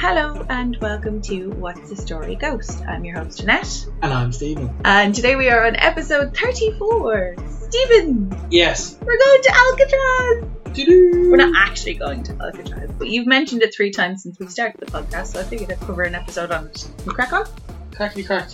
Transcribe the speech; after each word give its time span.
Hello 0.00 0.44
and 0.48 0.76
welcome 0.80 1.20
to 1.22 1.50
What's 1.50 1.90
the 1.90 1.96
Story 1.96 2.34
Ghost. 2.34 2.80
I'm 2.86 3.04
your 3.04 3.18
host 3.22 3.40
Annette, 3.40 3.86
And 4.02 4.12
I'm 4.12 4.32
Stephen. 4.32 4.74
and 4.84 5.14
today 5.14 5.36
we 5.36 5.48
are 5.50 5.66
on 5.66 5.76
episode 5.76 6.34
34. 6.36 7.34
Stephen, 7.60 8.34
Yes. 8.50 8.96
we're 9.00 9.18
going 9.18 9.42
to 9.42 9.54
Alcatraz. 9.54 10.88
We're 10.88 11.36
not 11.36 11.54
actually 11.56 11.94
going 11.94 12.22
to 12.24 12.32
Alcatraz, 12.40 12.90
but 12.98 13.08
you've 13.08 13.26
mentioned 13.26 13.62
it 13.62 13.74
three 13.74 13.90
times 13.90 14.22
since 14.22 14.38
we 14.38 14.46
started 14.46 14.80
the 14.80 14.86
podcast, 14.86 15.28
so 15.28 15.40
I 15.40 15.44
figured 15.44 15.70
I'd 15.70 15.80
cover 15.80 16.02
an 16.02 16.14
episode 16.14 16.50
on 16.50 16.68
it. 16.68 16.88
We 17.06 17.12
crack 17.12 17.32
on? 17.32 17.44
Crackety 17.92 18.24
crack. 18.26 18.48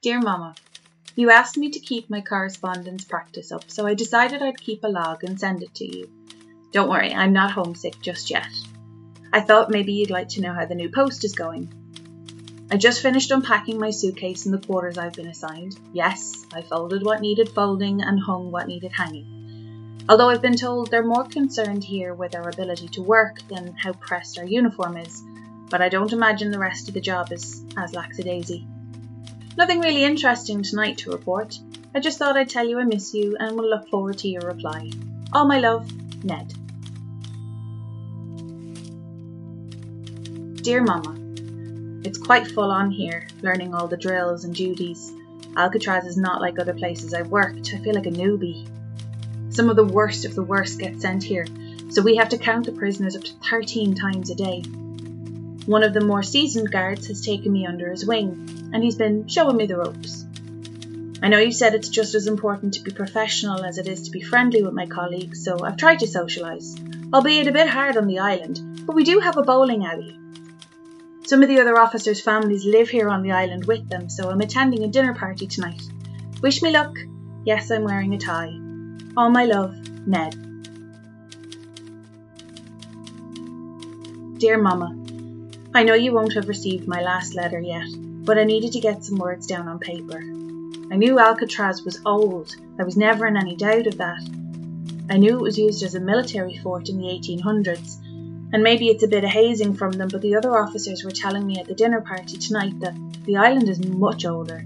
Dear 0.00 0.20
Mama, 0.20 0.54
you 1.16 1.30
asked 1.30 1.58
me 1.58 1.70
to 1.72 1.80
keep 1.80 2.08
my 2.08 2.20
correspondence 2.22 3.04
practice 3.04 3.52
up, 3.52 3.70
so 3.70 3.86
I 3.86 3.94
decided 3.94 4.40
I'd 4.42 4.58
keep 4.60 4.84
a 4.84 4.88
log 4.88 5.22
and 5.24 5.38
send 5.38 5.62
it 5.62 5.74
to 5.76 5.84
you. 5.84 6.08
Don't 6.72 6.88
worry, 6.88 7.12
I'm 7.12 7.32
not 7.32 7.50
homesick 7.52 8.00
just 8.00 8.30
yet. 8.30 8.46
I 9.32 9.40
thought 9.40 9.70
maybe 9.70 9.92
you'd 9.92 10.10
like 10.10 10.28
to 10.30 10.40
know 10.40 10.54
how 10.54 10.66
the 10.66 10.74
new 10.74 10.90
post 10.90 11.24
is 11.24 11.34
going. 11.34 11.72
I 12.70 12.76
just 12.76 13.02
finished 13.02 13.30
unpacking 13.30 13.78
my 13.78 13.90
suitcase 13.90 14.46
in 14.46 14.52
the 14.52 14.58
quarters 14.58 14.98
I've 14.98 15.14
been 15.14 15.28
assigned. 15.28 15.78
Yes, 15.92 16.46
I 16.52 16.62
folded 16.62 17.02
what 17.02 17.20
needed 17.20 17.48
folding 17.48 18.02
and 18.02 18.20
hung 18.20 18.50
what 18.50 18.68
needed 18.68 18.92
hanging. 18.92 20.04
Although 20.08 20.28
I've 20.30 20.42
been 20.42 20.56
told 20.56 20.90
they're 20.90 21.02
more 21.02 21.24
concerned 21.24 21.84
here 21.84 22.14
with 22.14 22.34
our 22.34 22.48
ability 22.48 22.88
to 22.88 23.02
work 23.02 23.40
than 23.48 23.74
how 23.74 23.92
pressed 23.92 24.38
our 24.38 24.44
uniform 24.44 24.96
is, 24.96 25.22
but 25.70 25.82
I 25.82 25.88
don't 25.88 26.12
imagine 26.12 26.50
the 26.50 26.58
rest 26.58 26.88
of 26.88 26.94
the 26.94 27.00
job 27.00 27.32
is 27.32 27.62
as 27.76 27.92
lackadaisy. 27.94 28.66
Nothing 29.56 29.80
really 29.80 30.04
interesting 30.04 30.62
tonight 30.62 30.98
to 30.98 31.10
report. 31.10 31.58
I 31.94 32.00
just 32.00 32.18
thought 32.18 32.36
I'd 32.36 32.48
tell 32.48 32.66
you 32.66 32.78
I 32.78 32.84
miss 32.84 33.12
you 33.12 33.36
and 33.38 33.56
will 33.56 33.68
look 33.68 33.88
forward 33.88 34.18
to 34.18 34.28
your 34.28 34.42
reply. 34.42 34.90
All 35.32 35.46
my 35.46 35.58
love, 35.58 35.90
Ned. 36.24 36.54
Dear 40.68 40.82
Mama, 40.82 41.16
It's 42.04 42.18
quite 42.18 42.46
full 42.46 42.70
on 42.70 42.90
here, 42.90 43.26
learning 43.40 43.72
all 43.72 43.88
the 43.88 43.96
drills 43.96 44.44
and 44.44 44.54
duties. 44.54 45.10
Alcatraz 45.56 46.04
is 46.04 46.18
not 46.18 46.42
like 46.42 46.58
other 46.58 46.74
places 46.74 47.14
I've 47.14 47.30
worked. 47.30 47.72
I 47.72 47.78
feel 47.78 47.94
like 47.94 48.04
a 48.04 48.10
newbie. 48.10 48.68
Some 49.48 49.70
of 49.70 49.76
the 49.76 49.84
worst 49.86 50.26
of 50.26 50.34
the 50.34 50.42
worst 50.42 50.78
get 50.78 51.00
sent 51.00 51.22
here, 51.22 51.46
so 51.88 52.02
we 52.02 52.16
have 52.16 52.28
to 52.28 52.36
count 52.36 52.66
the 52.66 52.72
prisoners 52.72 53.16
up 53.16 53.24
to 53.24 53.32
13 53.48 53.94
times 53.94 54.28
a 54.28 54.34
day. 54.34 54.60
One 55.64 55.82
of 55.82 55.94
the 55.94 56.04
more 56.04 56.22
seasoned 56.22 56.70
guards 56.70 57.06
has 57.06 57.24
taken 57.24 57.50
me 57.50 57.66
under 57.66 57.90
his 57.90 58.04
wing, 58.04 58.70
and 58.74 58.84
he's 58.84 58.96
been 58.96 59.26
showing 59.26 59.56
me 59.56 59.64
the 59.64 59.78
ropes. 59.78 60.26
I 61.22 61.28
know 61.28 61.38
you 61.38 61.50
said 61.50 61.74
it's 61.74 61.88
just 61.88 62.14
as 62.14 62.26
important 62.26 62.74
to 62.74 62.82
be 62.82 62.90
professional 62.90 63.64
as 63.64 63.78
it 63.78 63.88
is 63.88 64.02
to 64.02 64.10
be 64.10 64.20
friendly 64.20 64.62
with 64.62 64.74
my 64.74 64.84
colleagues, 64.84 65.42
so 65.42 65.64
I've 65.64 65.78
tried 65.78 66.00
to 66.00 66.06
socialise, 66.06 66.76
albeit 67.14 67.46
a 67.46 67.52
bit 67.52 67.70
hard 67.70 67.96
on 67.96 68.06
the 68.06 68.18
island, 68.18 68.84
but 68.84 68.94
we 68.94 69.04
do 69.04 69.20
have 69.20 69.38
a 69.38 69.42
bowling 69.42 69.86
alley. 69.86 70.18
Some 71.28 71.42
of 71.42 71.50
the 71.50 71.60
other 71.60 71.78
officers' 71.78 72.22
families 72.22 72.64
live 72.64 72.88
here 72.88 73.10
on 73.10 73.22
the 73.22 73.32
island 73.32 73.66
with 73.66 73.86
them, 73.90 74.08
so 74.08 74.30
I'm 74.30 74.40
attending 74.40 74.82
a 74.82 74.88
dinner 74.88 75.14
party 75.14 75.46
tonight. 75.46 75.82
Wish 76.40 76.62
me 76.62 76.70
luck. 76.70 76.96
Yes, 77.44 77.70
I'm 77.70 77.84
wearing 77.84 78.14
a 78.14 78.18
tie. 78.18 78.58
All 79.14 79.28
my 79.28 79.44
love, 79.44 79.76
Ned. 80.06 80.32
Dear 84.38 84.56
Mama, 84.56 84.96
I 85.74 85.82
know 85.82 85.92
you 85.92 86.14
won't 86.14 86.32
have 86.32 86.48
received 86.48 86.88
my 86.88 87.02
last 87.02 87.34
letter 87.34 87.60
yet, 87.60 87.90
but 88.24 88.38
I 88.38 88.44
needed 88.44 88.72
to 88.72 88.80
get 88.80 89.04
some 89.04 89.18
words 89.18 89.46
down 89.46 89.68
on 89.68 89.78
paper. 89.78 90.20
I 90.90 90.96
knew 90.96 91.18
Alcatraz 91.18 91.82
was 91.82 92.00
old, 92.06 92.56
I 92.78 92.84
was 92.84 92.96
never 92.96 93.26
in 93.26 93.36
any 93.36 93.54
doubt 93.54 93.86
of 93.86 93.98
that. 93.98 94.26
I 95.10 95.18
knew 95.18 95.36
it 95.36 95.42
was 95.42 95.58
used 95.58 95.82
as 95.82 95.94
a 95.94 96.00
military 96.00 96.56
fort 96.56 96.88
in 96.88 96.96
the 96.96 97.08
1800s, 97.08 97.98
and 98.52 98.62
maybe 98.62 98.88
it's 98.88 99.02
a 99.02 99.08
bit 99.08 99.24
of 99.24 99.30
hazing 99.30 99.74
from 99.74 99.92
them, 99.92 100.08
but 100.08 100.22
the 100.22 100.36
other 100.36 100.56
officers 100.58 101.04
were 101.04 101.10
telling 101.10 101.46
me 101.46 101.58
at 101.58 101.66
the 101.66 101.74
dinner 101.74 102.00
party 102.00 102.38
tonight 102.38 102.78
that 102.80 102.96
the 103.24 103.36
island 103.36 103.68
is 103.68 103.84
much 103.84 104.24
older. 104.24 104.64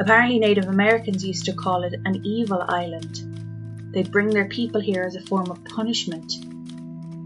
Apparently, 0.00 0.38
Native 0.38 0.66
Americans 0.66 1.24
used 1.24 1.44
to 1.44 1.52
call 1.52 1.84
it 1.84 1.94
an 2.04 2.24
evil 2.24 2.64
island. 2.66 3.92
They'd 3.92 4.10
bring 4.10 4.30
their 4.30 4.48
people 4.48 4.80
here 4.80 5.04
as 5.04 5.14
a 5.14 5.20
form 5.20 5.50
of 5.50 5.64
punishment. 5.64 6.32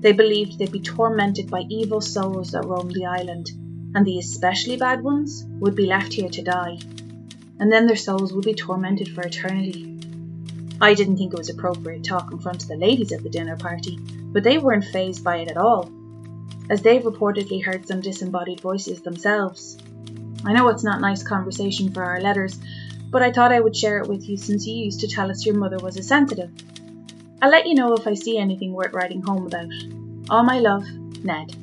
They 0.03 0.13
believed 0.13 0.59
they'd 0.59 0.73
be 0.73 0.81
tormented 0.81 1.51
by 1.51 1.61
evil 1.71 2.01
souls 2.01 2.51
that 2.51 2.67
roamed 2.67 2.93
the 2.93 3.07
island, 3.07 3.51
and 3.95 4.05
the 4.05 4.19
especially 4.19 4.77
bad 4.77 5.03
ones 5.03 5.45
would 5.61 5.75
be 5.75 5.87
left 5.87 6.13
here 6.13 6.29
to 6.29 6.43
die. 6.43 6.79
And 7.59 7.73
then 7.73 7.87
their 7.87 7.97
souls 7.97 8.33
would 8.33 8.45
be 8.45 8.55
tormented 8.55 9.09
for 9.15 9.23
eternity. 9.23 9.94
I 10.81 10.95
didn't 10.95 11.17
think 11.17 11.33
it 11.33 11.39
was 11.39 11.51
appropriate 11.51 12.05
talk 12.05 12.33
in 12.33 12.39
front 12.39 12.63
of 12.63 12.69
the 12.69 12.77
ladies 12.77 13.13
at 13.13 13.23
the 13.23 13.31
dinner 13.31 13.57
party, 13.57 13.99
but 13.99 14.43
they 14.43 14.59
weren't 14.59 14.85
phased 14.85 15.23
by 15.25 15.39
it 15.39 15.51
at 15.51 15.57
all, 15.57 15.91
as 16.69 16.83
they've 16.83 17.03
reportedly 17.03 17.65
heard 17.65 17.87
some 17.87 18.01
disembodied 18.01 18.61
voices 18.61 19.01
themselves. 19.03 19.79
I 20.45 20.53
know 20.53 20.69
it's 20.69 20.85
not 20.85 21.01
nice 21.01 21.23
conversation 21.23 21.93
for 21.93 22.03
our 22.03 22.21
letters, 22.21 22.59
but 23.11 23.23
I 23.23 23.33
thought 23.33 23.53
I 23.53 23.61
would 23.61 23.77
share 23.77 23.99
it 23.99 24.09
with 24.09 24.29
you 24.29 24.37
since 24.37 24.67
you 24.67 24.75
used 24.75 25.01
to 25.01 25.09
tell 25.09 25.31
us 25.31 25.47
your 25.47 25.55
mother 25.55 25.79
was 25.79 25.97
a 25.97 26.03
sensitive. 26.03 26.51
I'll 27.41 27.51
let 27.51 27.67
you 27.67 27.75
know 27.75 27.95
if 27.95 28.07
I 28.07 28.15
see 28.15 28.39
anything 28.39 28.73
worth 28.73 28.93
writing 28.93 29.23
home 29.23 29.47
about. 29.47 29.71
All 30.29 30.43
my 30.43 30.59
love, 30.59 30.85
Ned. 31.23 31.55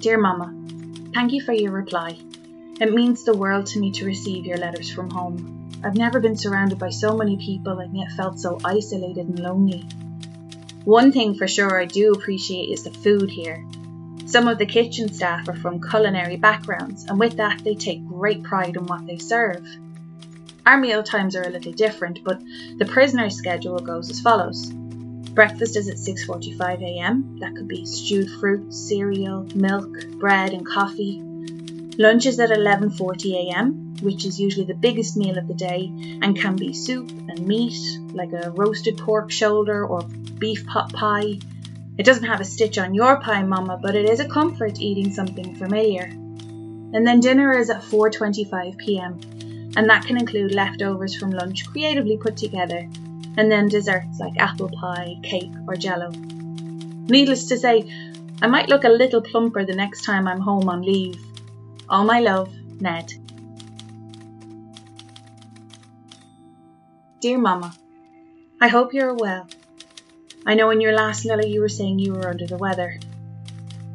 Dear 0.00 0.18
Mama, 0.18 0.52
thank 1.14 1.32
you 1.32 1.40
for 1.42 1.52
your 1.52 1.72
reply. 1.72 2.18
It 2.80 2.92
means 2.92 3.22
the 3.22 3.36
world 3.36 3.66
to 3.66 3.78
me 3.78 3.92
to 3.92 4.04
receive 4.04 4.46
your 4.46 4.56
letters 4.56 4.90
from 4.90 5.08
home. 5.08 5.70
I've 5.84 5.96
never 5.96 6.18
been 6.18 6.36
surrounded 6.36 6.78
by 6.78 6.90
so 6.90 7.16
many 7.16 7.36
people 7.36 7.78
and 7.78 7.96
yet 7.96 8.10
felt 8.12 8.40
so 8.40 8.58
isolated 8.64 9.26
and 9.26 9.38
lonely. 9.38 9.86
One 10.84 11.12
thing 11.12 11.34
for 11.34 11.46
sure 11.46 11.80
I 11.80 11.84
do 11.84 12.12
appreciate 12.12 12.70
is 12.70 12.82
the 12.82 12.90
food 12.90 13.30
here. 13.30 13.64
Some 14.26 14.48
of 14.48 14.58
the 14.58 14.66
kitchen 14.66 15.12
staff 15.12 15.48
are 15.48 15.54
from 15.54 15.80
culinary 15.80 16.36
backgrounds, 16.36 17.04
and 17.04 17.20
with 17.20 17.36
that, 17.36 17.62
they 17.62 17.74
take 17.74 18.04
great 18.08 18.42
pride 18.42 18.76
in 18.76 18.86
what 18.86 19.06
they 19.06 19.18
serve. 19.18 19.64
Our 20.66 20.78
meal 20.78 21.02
times 21.02 21.36
are 21.36 21.42
a 21.42 21.50
little 21.50 21.72
different, 21.72 22.24
but 22.24 22.42
the 22.78 22.86
prisoner's 22.86 23.36
schedule 23.36 23.78
goes 23.78 24.10
as 24.10 24.20
follows. 24.20 24.70
Breakfast 24.70 25.76
is 25.76 25.88
at 25.88 25.98
6:45 25.98 26.82
a.m. 26.82 27.38
That 27.38 27.54
could 27.54 27.68
be 27.68 27.84
stewed 27.84 28.30
fruit, 28.40 28.72
cereal, 28.74 29.46
milk, 29.54 30.08
bread, 30.18 30.52
and 30.52 30.66
coffee. 30.66 31.22
Lunch 31.96 32.26
is 32.26 32.40
at 32.40 32.50
11:40 32.50 33.34
a.m., 33.34 33.94
which 34.02 34.24
is 34.24 34.40
usually 34.40 34.66
the 34.66 34.74
biggest 34.74 35.16
meal 35.16 35.38
of 35.38 35.46
the 35.46 35.54
day 35.54 35.92
and 36.22 36.36
can 36.36 36.56
be 36.56 36.72
soup 36.72 37.08
and 37.28 37.46
meat, 37.46 37.78
like 38.12 38.32
a 38.32 38.50
roasted 38.50 38.98
pork 38.98 39.30
shoulder 39.30 39.86
or 39.86 40.02
beef 40.38 40.66
pot 40.66 40.92
pie. 40.92 41.38
It 41.96 42.04
doesn't 42.04 42.24
have 42.24 42.40
a 42.40 42.44
stitch 42.44 42.78
on 42.78 42.94
your 42.94 43.20
pie, 43.20 43.44
Mama, 43.44 43.78
but 43.80 43.94
it 43.94 44.10
is 44.10 44.18
a 44.18 44.28
comfort 44.28 44.80
eating 44.80 45.12
something 45.12 45.54
familiar. 45.54 46.02
And 46.02 47.06
then 47.06 47.20
dinner 47.20 47.56
is 47.56 47.70
at 47.70 47.82
4:25 47.82 48.76
p.m., 48.76 49.20
and 49.76 49.88
that 49.88 50.04
can 50.04 50.16
include 50.16 50.52
leftovers 50.52 51.14
from 51.14 51.30
lunch 51.30 51.64
creatively 51.66 52.16
put 52.16 52.36
together, 52.36 52.88
and 53.36 53.50
then 53.50 53.68
desserts 53.68 54.18
like 54.18 54.36
apple 54.38 54.68
pie, 54.68 55.16
cake, 55.22 55.52
or 55.68 55.76
jello. 55.76 56.10
Needless 56.10 57.46
to 57.46 57.56
say, 57.56 57.88
I 58.42 58.48
might 58.48 58.68
look 58.68 58.82
a 58.82 58.88
little 58.88 59.22
plumper 59.22 59.64
the 59.64 59.76
next 59.76 60.02
time 60.02 60.26
I'm 60.26 60.40
home 60.40 60.68
on 60.68 60.82
leave. 60.82 61.20
All 61.88 62.04
my 62.04 62.20
love, 62.20 62.52
Ned. 62.80 63.12
Dear 67.20 67.38
Mama, 67.38 67.74
I 68.60 68.68
hope 68.68 68.94
you're 68.94 69.14
well. 69.14 69.46
I 70.46 70.54
know 70.54 70.70
in 70.70 70.80
your 70.80 70.94
last 70.94 71.24
letter 71.24 71.46
you 71.46 71.60
were 71.60 71.68
saying 71.68 71.98
you 71.98 72.14
were 72.14 72.28
under 72.28 72.46
the 72.46 72.56
weather. 72.56 72.98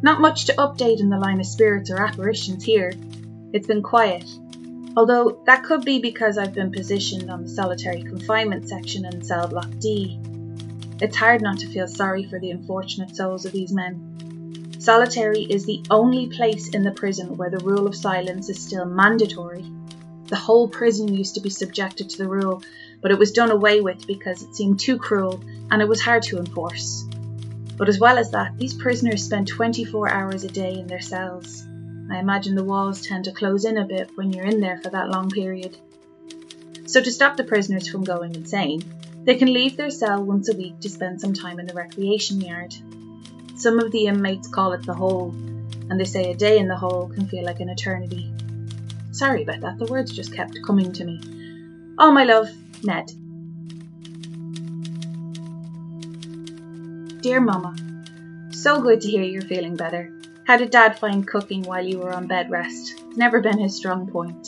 Not 0.02 0.22
much 0.22 0.46
to 0.46 0.54
update 0.54 1.00
in 1.00 1.10
the 1.10 1.18
line 1.18 1.40
of 1.40 1.46
spirits 1.46 1.92
or 1.92 2.02
apparitions 2.02 2.64
here. 2.64 2.94
It's 3.54 3.68
been 3.68 3.84
quiet. 3.84 4.26
Although 4.96 5.44
that 5.46 5.64
could 5.64 5.84
be 5.84 6.00
because 6.00 6.38
I've 6.38 6.54
been 6.54 6.72
positioned 6.72 7.30
on 7.30 7.44
the 7.44 7.50
solitary 7.50 8.04
confinement 8.04 8.70
section 8.70 9.06
in 9.06 9.24
cell 9.24 9.48
block 9.48 9.70
D. 9.80 10.20
It's 11.02 11.18
hard 11.18 11.42
not 11.42 11.60
to 11.60 11.68
feel 11.68 11.88
sorry 11.88 12.26
for 12.26 12.40
the 12.40 12.52
unfortunate 12.52 13.16
souls 13.16 13.46
of 13.46 13.52
these 13.52 13.72
men. 13.72 14.09
Solitary 14.90 15.44
is 15.44 15.66
the 15.66 15.84
only 15.92 16.26
place 16.30 16.70
in 16.70 16.82
the 16.82 16.90
prison 16.90 17.38
where 17.38 17.52
the 17.52 17.64
rule 17.64 17.86
of 17.86 17.96
silence 17.96 18.50
is 18.50 18.60
still 18.60 18.86
mandatory. 18.86 19.64
The 20.30 20.36
whole 20.36 20.68
prison 20.68 21.14
used 21.14 21.36
to 21.36 21.42
be 21.42 21.52
subjected 21.52 22.10
to 22.10 22.18
the 22.18 22.28
rule, 22.28 22.64
but 23.00 23.12
it 23.12 23.20
was 23.20 23.32
done 23.32 23.52
away 23.52 23.82
with 23.82 24.08
because 24.08 24.42
it 24.42 24.56
seemed 24.56 24.80
too 24.80 24.98
cruel 24.98 25.44
and 25.70 25.84
it 25.84 25.88
was 25.88 26.02
hard 26.02 26.24
to 26.24 26.40
enforce. 26.40 27.06
But 27.78 27.88
as 27.88 28.00
well 28.00 28.18
as 28.18 28.32
that, 28.32 28.58
these 28.58 28.74
prisoners 28.74 29.24
spend 29.24 29.48
24 29.48 30.10
hours 30.10 30.44
a 30.44 30.48
day 30.48 30.80
in 30.80 30.88
their 30.88 31.02
cells. 31.02 31.64
I 32.12 32.18
imagine 32.18 32.56
the 32.56 32.64
walls 32.64 33.04
tend 33.04 33.26
to 33.26 33.32
close 33.32 33.66
in 33.66 33.78
a 33.78 33.86
bit 33.86 34.10
when 34.18 34.34
you're 34.34 34.48
in 34.48 34.60
there 34.60 34.80
for 34.82 34.90
that 34.90 35.10
long 35.10 35.30
period. 35.30 35.78
So, 36.88 37.00
to 37.00 37.12
stop 37.12 37.38
the 37.38 37.44
prisoners 37.44 37.88
from 37.88 38.04
going 38.04 38.34
insane, 38.34 38.82
they 39.24 39.36
can 39.36 39.54
leave 39.54 39.78
their 39.78 39.92
cell 39.92 40.24
once 40.24 40.50
a 40.50 40.58
week 40.58 40.80
to 40.80 40.90
spend 40.90 41.22
some 41.22 41.36
time 41.36 41.60
in 41.60 41.68
the 41.68 41.76
recreation 41.76 42.42
yard. 42.42 42.74
Some 43.60 43.78
of 43.78 43.92
the 43.92 44.06
inmates 44.06 44.48
call 44.48 44.72
it 44.72 44.86
the 44.86 44.94
hole, 44.94 45.32
and 45.90 46.00
they 46.00 46.06
say 46.06 46.32
a 46.32 46.34
day 46.34 46.60
in 46.60 46.70
the 46.70 46.78
hole 46.78 47.10
can 47.10 47.28
feel 47.28 47.44
like 47.44 47.60
an 47.60 47.68
eternity. 47.68 48.32
Sorry 49.12 49.44
about 49.44 49.60
that, 49.60 49.78
the 49.78 49.92
words 49.92 50.16
just 50.16 50.34
kept 50.34 50.58
coming 50.66 50.94
to 50.94 51.04
me. 51.04 51.20
All 51.98 52.14
my 52.14 52.24
love, 52.24 52.50
Ned. 52.86 53.12
Dear 57.22 57.42
Mama, 57.42 57.76
So 58.52 58.82
good 58.82 59.02
to 59.02 59.10
hear 59.10 59.24
you're 59.24 59.42
feeling 59.42 59.76
better. 59.76 60.10
How 60.48 60.56
did 60.56 60.72
Dad 60.72 60.98
find 60.98 61.28
cooking 61.28 61.64
while 61.64 61.86
you 61.86 62.00
were 62.00 62.14
on 62.14 62.28
bed 62.28 62.50
rest? 62.50 63.04
Never 63.18 63.42
been 63.42 63.60
his 63.60 63.76
strong 63.76 64.08
point. 64.08 64.48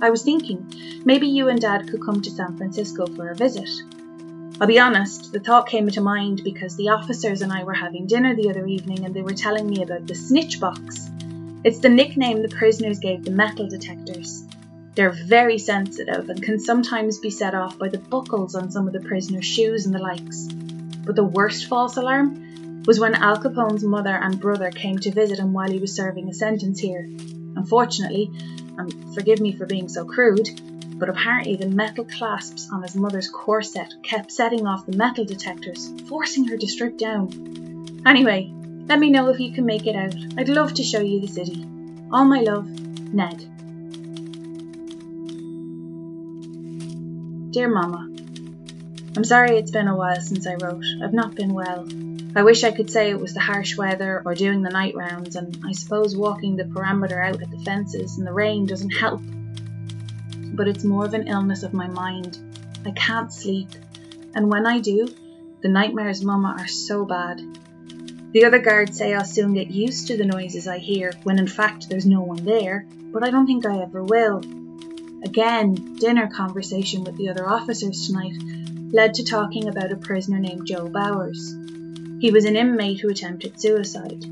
I 0.00 0.10
was 0.10 0.22
thinking, 0.22 0.64
maybe 1.04 1.26
you 1.26 1.48
and 1.48 1.60
Dad 1.60 1.88
could 1.88 2.04
come 2.04 2.22
to 2.22 2.30
San 2.30 2.56
Francisco 2.56 3.06
for 3.06 3.30
a 3.30 3.34
visit. 3.34 3.68
I'll 4.60 4.68
be 4.68 4.78
honest, 4.78 5.32
the 5.32 5.40
thought 5.40 5.68
came 5.68 5.88
to 5.90 6.00
mind 6.00 6.42
because 6.44 6.76
the 6.76 6.90
officers 6.90 7.42
and 7.42 7.52
I 7.52 7.64
were 7.64 7.74
having 7.74 8.06
dinner 8.06 8.36
the 8.36 8.50
other 8.50 8.66
evening 8.66 9.04
and 9.04 9.12
they 9.12 9.22
were 9.22 9.34
telling 9.34 9.68
me 9.68 9.82
about 9.82 10.06
the 10.06 10.14
snitch 10.14 10.60
box. 10.60 11.10
It's 11.64 11.80
the 11.80 11.88
nickname 11.88 12.40
the 12.40 12.56
prisoners 12.56 13.00
gave 13.00 13.24
the 13.24 13.32
metal 13.32 13.68
detectors. 13.68 14.44
They're 14.94 15.10
very 15.10 15.58
sensitive 15.58 16.28
and 16.28 16.40
can 16.40 16.60
sometimes 16.60 17.18
be 17.18 17.30
set 17.30 17.56
off 17.56 17.78
by 17.78 17.88
the 17.88 17.98
buckles 17.98 18.54
on 18.54 18.70
some 18.70 18.86
of 18.86 18.92
the 18.92 19.00
prisoners' 19.00 19.44
shoes 19.44 19.86
and 19.86 19.94
the 19.94 19.98
likes. 19.98 20.46
But 21.04 21.16
the 21.16 21.24
worst 21.24 21.66
false 21.66 21.96
alarm 21.96 22.84
was 22.86 23.00
when 23.00 23.14
Al 23.14 23.38
Capone's 23.38 23.82
mother 23.82 24.14
and 24.14 24.38
brother 24.38 24.70
came 24.70 24.98
to 24.98 25.10
visit 25.10 25.40
him 25.40 25.52
while 25.52 25.70
he 25.70 25.80
was 25.80 25.96
serving 25.96 26.28
a 26.28 26.34
sentence 26.34 26.78
here. 26.78 27.08
Unfortunately, 27.56 28.30
and 28.78 29.14
forgive 29.14 29.40
me 29.40 29.56
for 29.56 29.66
being 29.66 29.88
so 29.88 30.04
crude, 30.04 30.48
but 30.98 31.08
apparently 31.08 31.56
the 31.56 31.68
metal 31.68 32.04
clasps 32.04 32.68
on 32.72 32.82
his 32.82 32.94
mother's 32.94 33.28
corset 33.28 33.92
kept 34.02 34.32
setting 34.32 34.66
off 34.66 34.86
the 34.86 34.96
metal 34.96 35.24
detectors, 35.24 35.92
forcing 36.08 36.46
her 36.46 36.56
to 36.56 36.66
strip 36.66 36.96
down. 36.96 38.02
Anyway, 38.06 38.52
let 38.86 38.98
me 38.98 39.10
know 39.10 39.28
if 39.30 39.40
you 39.40 39.52
can 39.52 39.66
make 39.66 39.86
it 39.86 39.96
out. 39.96 40.14
I'd 40.38 40.48
love 40.48 40.74
to 40.74 40.82
show 40.82 41.00
you 41.00 41.20
the 41.20 41.26
city. 41.26 41.66
All 42.12 42.24
my 42.24 42.40
love, 42.40 42.66
Ned. 42.68 43.38
Dear 47.52 47.68
Mama, 47.68 48.10
I'm 49.16 49.24
sorry 49.24 49.56
it's 49.56 49.70
been 49.70 49.88
a 49.88 49.96
while 49.96 50.20
since 50.20 50.46
I 50.46 50.54
wrote. 50.54 50.84
I've 51.02 51.12
not 51.12 51.34
been 51.34 51.54
well. 51.54 51.88
I 52.36 52.42
wish 52.42 52.64
I 52.64 52.72
could 52.72 52.90
say 52.90 53.10
it 53.10 53.20
was 53.20 53.32
the 53.32 53.40
harsh 53.40 53.76
weather 53.76 54.22
or 54.24 54.34
doing 54.34 54.62
the 54.62 54.70
night 54.70 54.96
rounds, 54.96 55.36
and 55.36 55.56
I 55.64 55.70
suppose 55.70 56.16
walking 56.16 56.56
the 56.56 56.64
perimeter 56.64 57.22
out 57.22 57.40
at 57.40 57.50
the 57.50 57.58
fences 57.58 58.18
in 58.18 58.24
the 58.24 58.32
rain 58.32 58.66
doesn't 58.66 58.90
help 58.90 59.20
but 60.54 60.68
it's 60.68 60.84
more 60.84 61.04
of 61.04 61.14
an 61.14 61.28
illness 61.28 61.62
of 61.62 61.74
my 61.74 61.88
mind. 61.88 62.38
I 62.86 62.90
can't 62.92 63.32
sleep, 63.32 63.68
and 64.34 64.50
when 64.50 64.66
I 64.66 64.80
do, 64.80 65.08
the 65.62 65.68
nightmares, 65.68 66.24
Mama, 66.24 66.56
are 66.58 66.66
so 66.66 67.04
bad. 67.04 67.40
The 68.32 68.44
other 68.44 68.58
guards 68.58 68.98
say 68.98 69.14
I'll 69.14 69.24
soon 69.24 69.54
get 69.54 69.70
used 69.70 70.08
to 70.08 70.16
the 70.16 70.24
noises 70.24 70.66
I 70.66 70.78
hear, 70.78 71.12
when 71.22 71.38
in 71.38 71.46
fact 71.46 71.88
there's 71.88 72.06
no 72.06 72.20
one 72.20 72.44
there, 72.44 72.86
but 73.12 73.24
I 73.24 73.30
don't 73.30 73.46
think 73.46 73.64
I 73.64 73.80
ever 73.80 74.02
will. 74.02 74.42
Again, 75.24 75.96
dinner 75.98 76.28
conversation 76.28 77.04
with 77.04 77.16
the 77.16 77.28
other 77.28 77.48
officers 77.48 78.06
tonight 78.06 78.36
led 78.92 79.14
to 79.14 79.24
talking 79.24 79.68
about 79.68 79.92
a 79.92 79.96
prisoner 79.96 80.38
named 80.38 80.66
Joe 80.66 80.88
Bowers. 80.88 81.54
He 82.20 82.30
was 82.30 82.44
an 82.44 82.56
inmate 82.56 83.00
who 83.00 83.08
attempted 83.08 83.60
suicide. 83.60 84.24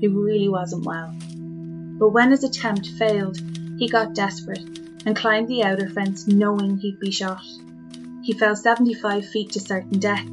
He 0.00 0.08
really 0.08 0.48
wasn't 0.48 0.84
well. 0.84 1.14
But 1.98 2.10
when 2.10 2.30
his 2.30 2.44
attempt 2.44 2.88
failed, 2.90 3.40
he 3.78 3.88
got 3.88 4.14
desperate 4.14 4.83
and 5.06 5.16
climbed 5.16 5.48
the 5.48 5.62
outer 5.62 5.88
fence 5.88 6.26
knowing 6.26 6.78
he'd 6.78 7.00
be 7.00 7.10
shot. 7.10 7.44
He 8.22 8.32
fell 8.32 8.56
75 8.56 9.26
feet 9.26 9.52
to 9.52 9.60
certain 9.60 9.98
death. 9.98 10.26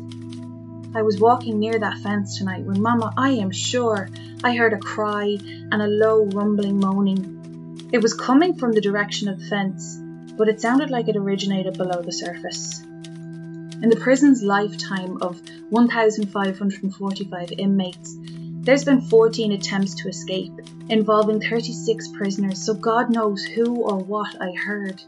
I 0.94 1.02
was 1.02 1.20
walking 1.20 1.60
near 1.60 1.78
that 1.80 1.98
fence 2.00 2.38
tonight 2.38 2.64
when, 2.64 2.82
Mama, 2.82 3.14
I 3.18 3.32
am 3.32 3.52
sure 3.52 4.10
I 4.44 4.56
heard 4.56 4.74
a 4.74 4.80
cry 4.80 5.38
and 5.72 5.82
a 5.82 5.88
low 5.88 6.26
rumbling 6.26 6.80
moaning. 6.80 7.90
It 7.94 8.02
was 8.02 8.14
coming 8.14 8.56
from 8.56 8.72
the 8.74 8.82
direction 8.82 9.28
of 9.28 9.40
the 9.40 9.46
fence, 9.46 10.00
but 10.38 10.50
it 10.50 10.62
sounded 10.62 10.90
like 10.90 11.08
it 11.08 11.18
originated 11.18 11.78
below 11.78 12.02
the 12.02 12.12
surface. 12.12 12.82
In 12.82 13.90
the 13.90 14.00
prison's 14.00 14.44
lifetime 14.44 15.18
of 15.22 15.42
1,545 15.70 17.52
inmates, 17.58 18.16
there's 18.64 18.84
been 18.84 19.02
14 19.02 19.54
attempts 19.54 19.96
to 19.96 20.08
escape, 20.08 20.54
involving 20.88 21.42
36 21.42 22.10
prisoners, 22.10 22.64
so 22.64 22.76
God 22.76 23.10
knows 23.10 23.44
who 23.44 23.82
or 23.82 23.98
what 23.98 24.40
I 24.40 24.52
heard. 24.52 25.02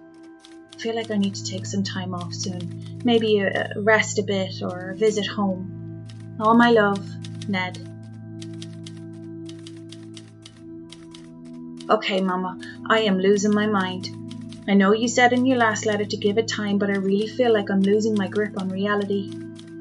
I 0.74 0.80
feel 0.80 0.96
like 0.96 1.12
I 1.12 1.18
need 1.18 1.36
to 1.36 1.44
take 1.44 1.68
some 1.68 1.84
time 1.84 2.16
off 2.16 2.34
soon. 2.34 3.02
Maybe 3.06 3.40
a, 3.40 3.74
rest 3.78 4.18
a 4.18 4.24
bit 4.24 4.64
or 4.64 4.96
visit 4.98 5.28
home. 5.28 6.08
All 6.40 6.56
my 6.56 6.72
love, 6.72 7.08
Ned. 7.48 7.78
Okay, 11.88 12.22
Mama, 12.22 12.60
I 12.90 13.02
am 13.02 13.20
losing 13.20 13.54
my 13.54 13.68
mind. 13.68 14.10
I 14.68 14.74
know 14.74 14.94
you 14.94 15.08
said 15.08 15.32
in 15.32 15.46
your 15.46 15.58
last 15.58 15.86
letter 15.86 16.06
to 16.06 16.18
give 16.18 16.40
it 16.40 16.48
time, 16.48 16.80
but 16.80 16.90
I 16.90 16.94
really 16.94 17.28
feel 17.28 17.54
like 17.54 17.70
I'm 17.70 17.82
losing 17.82 18.16
my 18.16 18.30
grip 18.30 18.60
on 18.60 18.70
reality. 18.70 19.32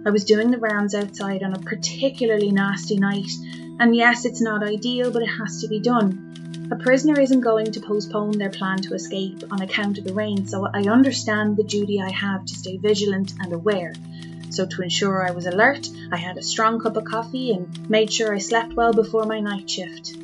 I 0.04 0.10
was 0.10 0.24
doing 0.24 0.50
the 0.50 0.58
rounds 0.58 0.94
outside 0.94 1.42
on 1.42 1.54
a 1.54 1.60
particularly 1.60 2.50
nasty 2.50 2.96
night 2.96 3.30
and 3.82 3.96
yes, 3.96 4.24
it's 4.24 4.40
not 4.40 4.62
ideal, 4.62 5.10
but 5.10 5.24
it 5.24 5.38
has 5.40 5.60
to 5.60 5.66
be 5.66 5.80
done. 5.80 6.68
A 6.70 6.76
prisoner 6.76 7.18
isn't 7.18 7.40
going 7.40 7.72
to 7.72 7.80
postpone 7.80 8.38
their 8.38 8.48
plan 8.48 8.78
to 8.82 8.94
escape 8.94 9.42
on 9.50 9.60
account 9.60 9.98
of 9.98 10.04
the 10.04 10.14
rain, 10.14 10.46
so 10.46 10.68
I 10.72 10.84
understand 10.84 11.56
the 11.56 11.64
duty 11.64 12.00
I 12.00 12.12
have 12.12 12.44
to 12.44 12.54
stay 12.54 12.76
vigilant 12.76 13.32
and 13.40 13.52
aware. 13.52 13.92
So, 14.50 14.66
to 14.66 14.82
ensure 14.82 15.26
I 15.26 15.32
was 15.32 15.46
alert, 15.46 15.88
I 16.12 16.16
had 16.16 16.38
a 16.38 16.44
strong 16.44 16.78
cup 16.78 16.96
of 16.96 17.06
coffee 17.06 17.50
and 17.50 17.90
made 17.90 18.12
sure 18.12 18.32
I 18.32 18.38
slept 18.38 18.74
well 18.74 18.92
before 18.92 19.26
my 19.26 19.40
night 19.40 19.68
shift. 19.68 20.14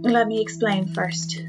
Let 0.00 0.26
me 0.26 0.40
explain 0.40 0.86
first. 0.86 1.42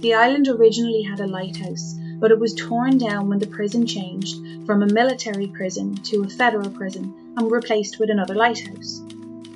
The 0.00 0.12
island 0.12 0.46
originally 0.48 1.04
had 1.04 1.20
a 1.20 1.26
lighthouse, 1.26 1.94
but 2.18 2.32
it 2.32 2.38
was 2.38 2.52
torn 2.54 2.98
down 2.98 3.30
when 3.30 3.38
the 3.38 3.46
prison 3.46 3.86
changed 3.86 4.36
from 4.66 4.82
a 4.82 4.92
military 4.92 5.46
prison 5.46 5.94
to 6.10 6.24
a 6.24 6.28
federal 6.28 6.68
prison 6.68 7.14
and 7.38 7.50
replaced 7.50 7.98
with 7.98 8.10
another 8.10 8.34
lighthouse. 8.34 9.00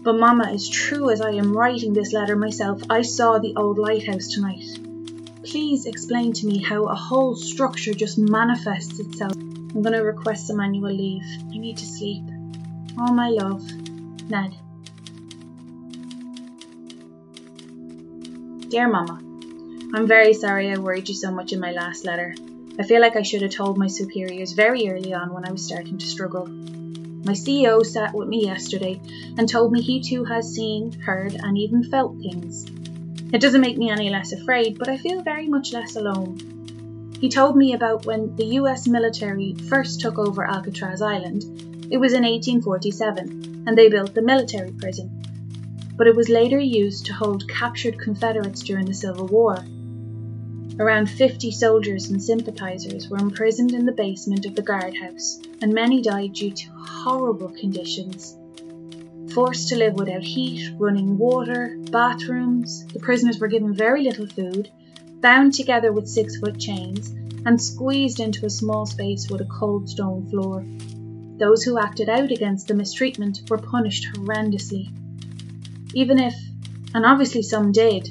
But, 0.05 0.19
Mamma, 0.19 0.53
as 0.53 0.69
true 0.69 1.09
as 1.09 1.23
I 1.23 1.31
am 1.31 1.57
writing 1.57 1.95
this 1.95 2.13
letter 2.13 2.37
myself, 2.37 2.83
I 2.91 3.01
saw 3.01 3.39
the 3.39 3.55
old 3.57 3.79
lighthouse 3.79 4.29
tonight. 4.29 4.63
Please 5.45 5.87
explain 5.87 6.35
to 6.35 6.47
me 6.47 6.63
how 6.63 6.85
a 6.85 6.95
whole 6.95 7.35
structure 7.35 7.95
just 7.95 8.19
manifests 8.19 9.01
itself. 9.01 9.33
I'm 9.33 9.81
going 9.81 9.95
to 9.95 10.03
request 10.03 10.47
some 10.47 10.61
annual 10.61 10.93
leave. 10.93 11.25
I 11.51 11.57
need 11.57 11.79
to 11.79 11.87
sleep. 11.87 12.23
All 12.99 13.15
my 13.15 13.31
love, 13.31 13.63
Ned. 14.29 14.55
Dear 18.69 18.89
Mama, 18.89 19.21
I'm 19.95 20.07
very 20.07 20.35
sorry 20.35 20.71
I 20.71 20.77
worried 20.77 21.09
you 21.09 21.15
so 21.15 21.31
much 21.31 21.55
in 21.55 21.61
my 21.61 21.73
last 21.73 22.05
letter. 22.05 22.35
I 22.79 22.83
feel 22.83 23.01
like 23.01 23.17
I 23.17 23.23
should 23.23 23.41
have 23.41 23.53
told 23.53 23.79
my 23.79 23.87
superiors 23.87 24.53
very 24.53 24.87
early 24.91 25.15
on 25.15 25.33
when 25.33 25.49
I 25.49 25.53
was 25.53 25.65
starting 25.65 25.97
to 25.97 26.07
struggle. 26.07 26.47
My 27.25 27.33
CEO 27.33 27.85
sat 27.85 28.13
with 28.13 28.29
me 28.29 28.45
yesterday 28.45 29.01
and 29.39 29.49
told 29.49 29.73
me 29.73 29.81
he 29.81 30.01
too 30.01 30.25
has 30.25 30.55
seen, 30.55 30.93
heard, 30.93 31.35
and 31.35 31.57
even 31.57 31.83
felt 31.83 32.19
things. 32.19 32.67
It 33.33 33.41
doesn't 33.41 33.63
make 33.63 33.79
me 33.79 33.91
any 33.91 34.11
less 34.11 34.33
afraid, 34.33 34.79
but 34.79 34.89
I 34.89 34.99
feel 34.99 35.23
very 35.23 35.49
much 35.49 35.73
less 35.73 35.97
alone. 35.97 37.17
He 37.21 37.31
told 37.31 37.57
me 37.57 37.73
about 37.73 38.05
when 38.05 38.37
the 38.37 38.59
US 38.61 38.87
military 38.87 39.55
first 39.55 40.03
took 40.03 40.19
over 40.19 40.45
Alcatraz 40.45 41.01
Island. 41.01 41.45
It 41.91 41.97
was 41.97 42.13
in 42.13 42.25
1847, 42.25 43.65
and 43.67 43.79
they 43.79 43.89
built 43.89 44.15
the 44.15 44.21
military 44.21 44.73
prison. 44.73 45.23
But 45.97 46.07
it 46.07 46.15
was 46.15 46.29
later 46.29 46.59
used 46.59 47.07
to 47.07 47.15
hold 47.15 47.49
captured 47.49 47.99
Confederates 47.99 48.63
during 48.63 48.85
the 48.85 48.93
Civil 48.93 49.29
War. 49.29 49.65
Around 50.77 51.09
50 51.09 51.53
soldiers 51.53 52.11
and 52.11 52.21
sympathisers 52.21 53.09
were 53.09 53.19
imprisoned 53.19 53.73
in 53.73 53.87
the 53.87 53.93
basement 53.93 54.45
of 54.45 54.57
the 54.57 54.63
guardhouse, 54.63 55.41
and 55.63 55.73
many 55.73 56.03
died 56.03 56.33
due 56.33 56.51
to 56.51 56.71
horrible 56.71 57.51
conditions. 57.51 58.37
Forced 59.33 59.69
to 59.69 59.77
live 59.77 59.95
without 59.95 60.25
heat, 60.25 60.73
running 60.77 61.17
water, 61.17 61.77
bathrooms, 61.93 62.87
the 62.87 62.99
prisoners 62.99 63.39
were 63.39 63.47
given 63.47 63.73
very 63.73 64.03
little 64.03 64.27
food, 64.27 64.69
bound 65.21 65.55
together 65.55 65.93
with 65.93 66.09
six 66.09 66.39
foot 66.39 66.59
chains, 66.59 67.15
and 67.47 67.63
squeezed 67.63 68.19
into 68.19 68.45
a 68.45 68.51
small 68.51 68.85
space 68.85 69.31
with 69.31 69.43
a 69.43 69.47
cold 69.47 69.89
stone 69.89 70.27
floor. 70.29 70.65
Those 71.39 71.63
who 71.63 71.79
acted 71.79 72.09
out 72.09 72.33
against 72.33 72.67
the 72.67 72.75
mistreatment 72.75 73.49
were 73.49 73.59
punished 73.59 74.09
horrendously. 74.13 74.91
Even 75.95 76.19
if, 76.19 76.35
and 76.95 77.07
obviously 77.07 77.43
some 77.43 77.71
did, 77.71 78.09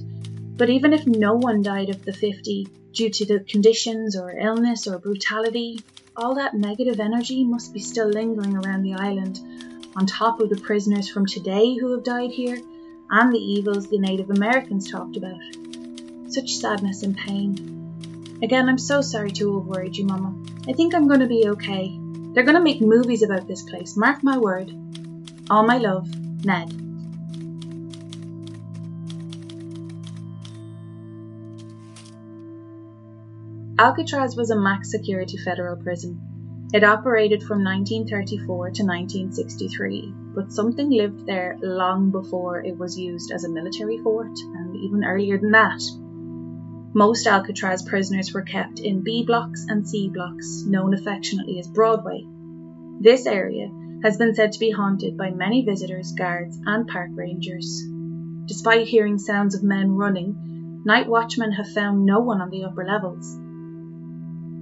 but 0.55 0.69
even 0.69 0.93
if 0.93 1.05
no 1.07 1.33
one 1.35 1.61
died 1.61 1.89
of 1.89 2.05
the 2.05 2.13
50 2.13 2.67
due 2.91 3.09
to 3.09 3.25
the 3.25 3.39
conditions 3.41 4.15
or 4.15 4.31
illness 4.31 4.87
or 4.87 4.99
brutality, 4.99 5.79
all 6.15 6.35
that 6.35 6.53
negative 6.53 6.99
energy 6.99 7.43
must 7.43 7.73
be 7.73 7.79
still 7.79 8.07
lingering 8.07 8.55
around 8.55 8.83
the 8.83 8.93
island, 8.93 9.39
on 9.95 10.05
top 10.05 10.39
of 10.39 10.49
the 10.49 10.61
prisoners 10.61 11.09
from 11.09 11.25
today 11.25 11.75
who 11.75 11.91
have 11.91 12.03
died 12.03 12.31
here 12.31 12.61
and 13.09 13.33
the 13.33 13.39
evils 13.39 13.87
the 13.87 13.97
Native 13.97 14.29
Americans 14.29 14.89
talked 14.89 15.17
about. 15.17 15.41
Such 16.29 16.55
sadness 16.55 17.03
and 17.03 17.17
pain. 17.17 18.39
Again, 18.41 18.69
I'm 18.69 18.77
so 18.77 19.01
sorry 19.01 19.31
to 19.31 19.59
have 19.59 19.67
worried 19.67 19.95
you, 19.95 20.05
Mama. 20.05 20.35
I 20.67 20.73
think 20.73 20.93
I'm 20.93 21.07
going 21.07 21.19
to 21.19 21.27
be 21.27 21.47
okay. 21.49 21.97
They're 22.33 22.43
going 22.43 22.55
to 22.55 22.61
make 22.61 22.81
movies 22.81 23.23
about 23.23 23.47
this 23.47 23.63
place, 23.63 23.95
mark 23.95 24.23
my 24.23 24.37
word. 24.37 24.71
All 25.49 25.63
my 25.63 25.77
love, 25.77 26.07
Ned. 26.43 26.82
Alcatraz 33.79 34.35
was 34.35 34.51
a 34.51 34.55
max 34.55 34.91
security 34.91 35.35
federal 35.35 35.75
prison. 35.75 36.69
It 36.73 36.83
operated 36.83 37.41
from 37.41 37.63
1934 37.63 38.45
to 38.45 38.83
1963, 38.83 40.13
but 40.35 40.51
something 40.51 40.91
lived 40.91 41.25
there 41.25 41.57
long 41.59 42.11
before 42.11 42.63
it 42.63 42.77
was 42.77 42.99
used 42.99 43.31
as 43.31 43.43
a 43.43 43.49
military 43.49 43.97
fort, 43.97 44.37
and 44.39 44.75
even 44.75 45.03
earlier 45.03 45.39
than 45.39 45.51
that. 45.51 45.81
Most 46.93 47.25
Alcatraz 47.25 47.81
prisoners 47.81 48.31
were 48.31 48.43
kept 48.43 48.79
in 48.79 49.03
B 49.03 49.23
blocks 49.25 49.65
and 49.67 49.87
C 49.87 50.07
blocks, 50.07 50.63
known 50.67 50.93
affectionately 50.93 51.57
as 51.57 51.67
Broadway. 51.67 52.27
This 53.01 53.25
area 53.25 53.71
has 54.03 54.17
been 54.17 54.35
said 54.35 54.51
to 54.51 54.59
be 54.59 54.69
haunted 54.69 55.17
by 55.17 55.31
many 55.31 55.65
visitors, 55.65 56.11
guards, 56.11 56.59
and 56.63 56.87
park 56.87 57.09
rangers. 57.15 57.81
Despite 58.45 58.87
hearing 58.87 59.17
sounds 59.17 59.55
of 59.55 59.63
men 59.63 59.95
running, 59.95 60.83
night 60.85 61.07
watchmen 61.07 61.53
have 61.53 61.69
found 61.69 62.05
no 62.05 62.19
one 62.19 62.39
on 62.39 62.51
the 62.51 62.65
upper 62.65 62.85
levels. 62.85 63.39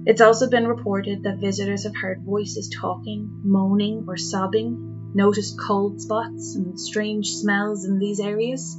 It's 0.04 0.20
also 0.20 0.50
been 0.50 0.66
reported 0.66 1.22
that 1.22 1.38
visitors 1.38 1.84
have 1.84 1.94
heard 1.94 2.22
voices 2.22 2.68
talking, 2.68 3.30
moaning, 3.44 4.04
or 4.08 4.16
sobbing, 4.16 5.12
noticed 5.14 5.60
cold 5.60 6.00
spots 6.00 6.56
and 6.56 6.78
strange 6.78 7.34
smells 7.34 7.84
in 7.84 8.00
these 8.00 8.18
areas. 8.18 8.76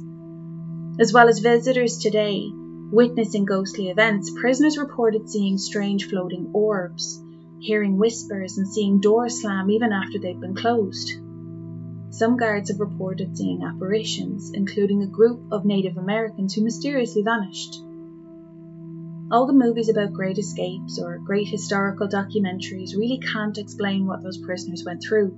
As 1.00 1.12
well 1.12 1.28
as 1.28 1.38
visitors 1.38 1.98
today 1.98 2.50
witnessing 2.92 3.44
ghostly 3.46 3.88
events, 3.88 4.30
prisoners 4.38 4.78
reported 4.78 5.28
seeing 5.28 5.56
strange 5.58 6.08
floating 6.08 6.50
orbs, 6.52 7.20
hearing 7.58 7.96
whispers, 7.96 8.58
and 8.58 8.68
seeing 8.68 9.00
doors 9.00 9.40
slam 9.40 9.70
even 9.70 9.92
after 9.92 10.18
they've 10.18 10.38
been 10.38 10.54
closed. 10.54 11.10
Some 12.10 12.36
guards 12.36 12.70
have 12.70 12.78
reported 12.80 13.36
seeing 13.36 13.64
apparitions, 13.64 14.50
including 14.52 15.02
a 15.02 15.06
group 15.06 15.40
of 15.50 15.64
Native 15.64 15.96
Americans 15.96 16.54
who 16.54 16.62
mysteriously 16.62 17.22
vanished. 17.22 17.82
All 19.34 19.48
the 19.48 19.52
movies 19.52 19.88
about 19.88 20.12
great 20.12 20.38
escapes 20.38 21.00
or 21.02 21.18
great 21.18 21.48
historical 21.48 22.06
documentaries 22.06 22.96
really 22.96 23.18
can't 23.18 23.58
explain 23.58 24.06
what 24.06 24.22
those 24.22 24.38
prisoners 24.38 24.84
went 24.86 25.02
through. 25.02 25.36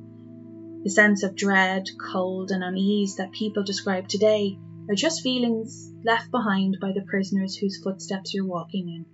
The 0.84 0.90
sense 0.90 1.22
of 1.22 1.34
dread, 1.34 1.88
cold, 2.12 2.50
and 2.50 2.62
unease 2.62 3.16
that 3.16 3.32
people 3.32 3.64
describe 3.64 4.06
today 4.06 4.58
are 4.90 4.94
just 4.94 5.22
feelings 5.22 5.90
left 6.04 6.30
behind 6.30 6.76
by 6.78 6.92
the 6.92 7.06
prisoners 7.08 7.56
whose 7.56 7.82
footsteps 7.82 8.34
you're 8.34 8.44
walking 8.44 8.86
in. 8.90 9.06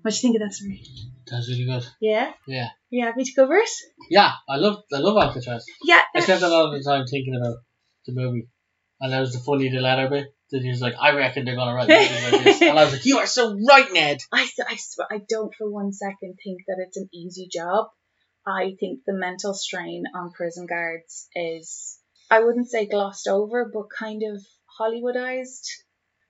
What 0.00 0.12
do 0.12 0.16
you 0.16 0.22
think 0.22 0.36
of 0.36 0.48
that 0.48 0.54
story? 0.54 0.82
That's 1.30 1.50
really 1.50 1.66
good. 1.66 1.86
Yeah? 2.00 2.32
Yeah. 2.46 2.68
You 2.88 3.04
happy 3.04 3.24
to 3.24 3.34
cover 3.34 3.56
it? 3.56 3.68
Yeah, 4.08 4.32
I 4.48 4.56
love 4.56 4.82
I 4.90 4.96
love 4.96 5.22
Alcatraz. 5.22 5.66
Yeah. 5.84 6.00
I 6.16 6.20
spent 6.20 6.40
a 6.40 6.48
lot 6.48 6.72
of 6.72 6.72
the 6.72 6.90
time 6.90 7.04
thinking 7.04 7.34
about 7.36 7.58
the 8.06 8.14
movie. 8.14 8.48
And 8.98 9.12
that 9.12 9.20
was 9.20 9.34
the 9.34 9.40
funny 9.40 9.68
the 9.68 9.80
letter 9.80 10.08
bit. 10.08 10.28
That 10.52 10.62
he 10.62 10.68
was 10.68 10.80
like, 10.80 10.94
I 11.00 11.14
reckon 11.16 11.44
they're 11.44 11.56
gonna 11.56 11.74
write 11.74 11.88
movies 11.88 12.32
like 12.32 12.44
this. 12.44 12.62
And 12.62 12.78
I 12.78 12.84
was 12.84 12.92
like, 12.92 13.06
You 13.06 13.18
are 13.18 13.26
so 13.26 13.58
right, 13.68 13.92
Ned. 13.92 14.20
I, 14.32 14.48
I, 14.68 14.76
swear, 14.76 15.08
I 15.10 15.20
don't 15.28 15.54
for 15.56 15.70
one 15.70 15.92
second 15.92 16.38
think 16.42 16.62
that 16.68 16.76
it's 16.86 16.96
an 16.96 17.08
easy 17.12 17.48
job. 17.50 17.86
I 18.46 18.76
think 18.78 19.00
the 19.06 19.14
mental 19.14 19.54
strain 19.54 20.04
on 20.14 20.32
prison 20.32 20.66
guards 20.66 21.28
is, 21.34 21.98
I 22.30 22.40
wouldn't 22.40 22.70
say 22.70 22.86
glossed 22.86 23.28
over, 23.28 23.70
but 23.72 23.84
kind 23.96 24.22
of 24.22 24.42
Hollywoodized. 24.80 25.66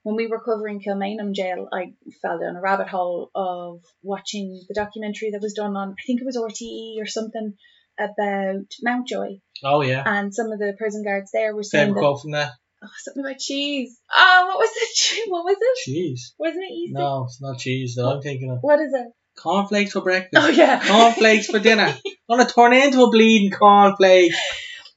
When 0.04 0.16
we 0.16 0.26
were 0.26 0.40
covering 0.40 0.80
Kilmainham 0.80 1.32
jail, 1.32 1.68
I 1.72 1.94
fell 2.20 2.40
down 2.40 2.56
a 2.56 2.60
rabbit 2.60 2.88
hole 2.88 3.30
of 3.34 3.82
watching 4.02 4.60
the 4.68 4.74
documentary 4.74 5.30
that 5.30 5.40
was 5.40 5.54
done 5.54 5.76
on, 5.76 5.90
I 5.90 6.02
think 6.04 6.20
it 6.20 6.26
was 6.26 6.36
RTE 6.36 7.00
or 7.00 7.06
something, 7.06 7.54
about 7.98 8.66
Mountjoy. 8.82 9.38
Oh 9.64 9.82
yeah. 9.82 10.02
And 10.04 10.34
some 10.34 10.50
of 10.50 10.58
the 10.58 10.74
prison 10.76 11.04
guards 11.04 11.30
there 11.32 11.54
were 11.54 11.62
saying 11.62 11.88
Favorite 11.88 11.94
that, 11.94 12.00
quote 12.00 12.22
from 12.22 12.30
that? 12.32 12.52
Oh, 12.82 12.88
something 12.98 13.24
about 13.24 13.38
cheese. 13.38 13.98
Oh, 14.14 14.44
what 14.48 14.58
was 14.58 14.70
it? 14.74 15.28
What 15.30 15.44
was 15.44 15.56
it? 15.60 15.90
Cheese. 15.90 16.34
Wasn't 16.38 16.62
it 16.62 16.72
Easter? 16.72 16.98
No, 16.98 17.24
it's 17.24 17.40
not 17.40 17.58
cheese 17.58 17.94
that 17.96 18.06
I'm 18.06 18.22
thinking 18.22 18.50
of. 18.50 18.58
What 18.60 18.80
is 18.80 18.92
it? 18.92 19.08
Cornflakes 19.38 19.92
for 19.92 20.02
breakfast. 20.02 20.44
Oh 20.44 20.48
yeah. 20.48 20.86
Cornflakes 20.86 21.46
for 21.46 21.58
dinner. 21.58 21.84
I'm 22.30 22.38
gonna 22.38 22.48
turn 22.48 22.72
into 22.72 23.02
a 23.02 23.10
bleeding 23.10 23.50
cornflake. 23.50 24.32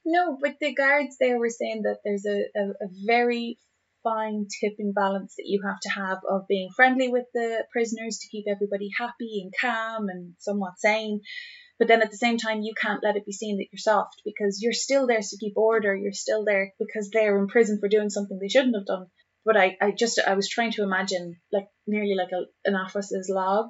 No, 0.05 0.37
but 0.39 0.55
the 0.59 0.73
guards 0.73 1.17
there 1.19 1.39
were 1.39 1.49
saying 1.49 1.83
that 1.83 1.97
there's 2.03 2.25
a, 2.25 2.45
a, 2.55 2.69
a 2.69 2.87
very 3.05 3.57
fine 4.03 4.45
tipping 4.61 4.93
balance 4.93 5.33
that 5.35 5.47
you 5.47 5.61
have 5.65 5.79
to 5.81 5.89
have 5.89 6.19
of 6.29 6.47
being 6.47 6.69
friendly 6.75 7.09
with 7.09 7.25
the 7.33 7.65
prisoners 7.71 8.19
to 8.19 8.29
keep 8.29 8.45
everybody 8.47 8.89
happy 8.97 9.41
and 9.41 9.51
calm 9.59 10.07
and 10.09 10.35
somewhat 10.37 10.73
sane. 10.77 11.21
But 11.77 11.88
then 11.89 12.01
at 12.01 12.12
the 12.12 12.17
same 12.17 12.38
time, 12.38 12.62
you 12.62 12.74
can't 12.79 13.03
let 13.03 13.17
it 13.17 13.25
be 13.25 13.34
seen 13.34 13.58
that 13.58 13.67
you're 13.72 13.79
soft 13.79 14.22
because 14.24 14.62
you're 14.62 14.74
still 14.74 15.08
there 15.08 15.20
to 15.20 15.38
keep 15.39 15.58
order. 15.58 15.96
You're 15.96 16.13
still 16.13 16.46
there 16.46 16.74
because 16.79 17.10
they're 17.12 17.38
in 17.38 17.48
prison 17.48 17.79
for 17.79 17.89
doing 17.89 18.10
something 18.10 18.39
they 18.39 18.48
shouldn't 18.48 18.75
have 18.75 18.86
done. 18.86 19.08
But 19.44 19.58
I, 19.58 19.77
I 19.82 19.91
just, 19.91 20.20
I 20.25 20.36
was 20.36 20.50
trying 20.50 20.72
to 20.72 20.84
imagine 20.84 21.36
like 21.51 21.67
nearly 21.86 22.15
like 22.15 22.32
a, 22.32 22.46
an 22.67 22.75
officer's 22.75 23.29
log. 23.29 23.67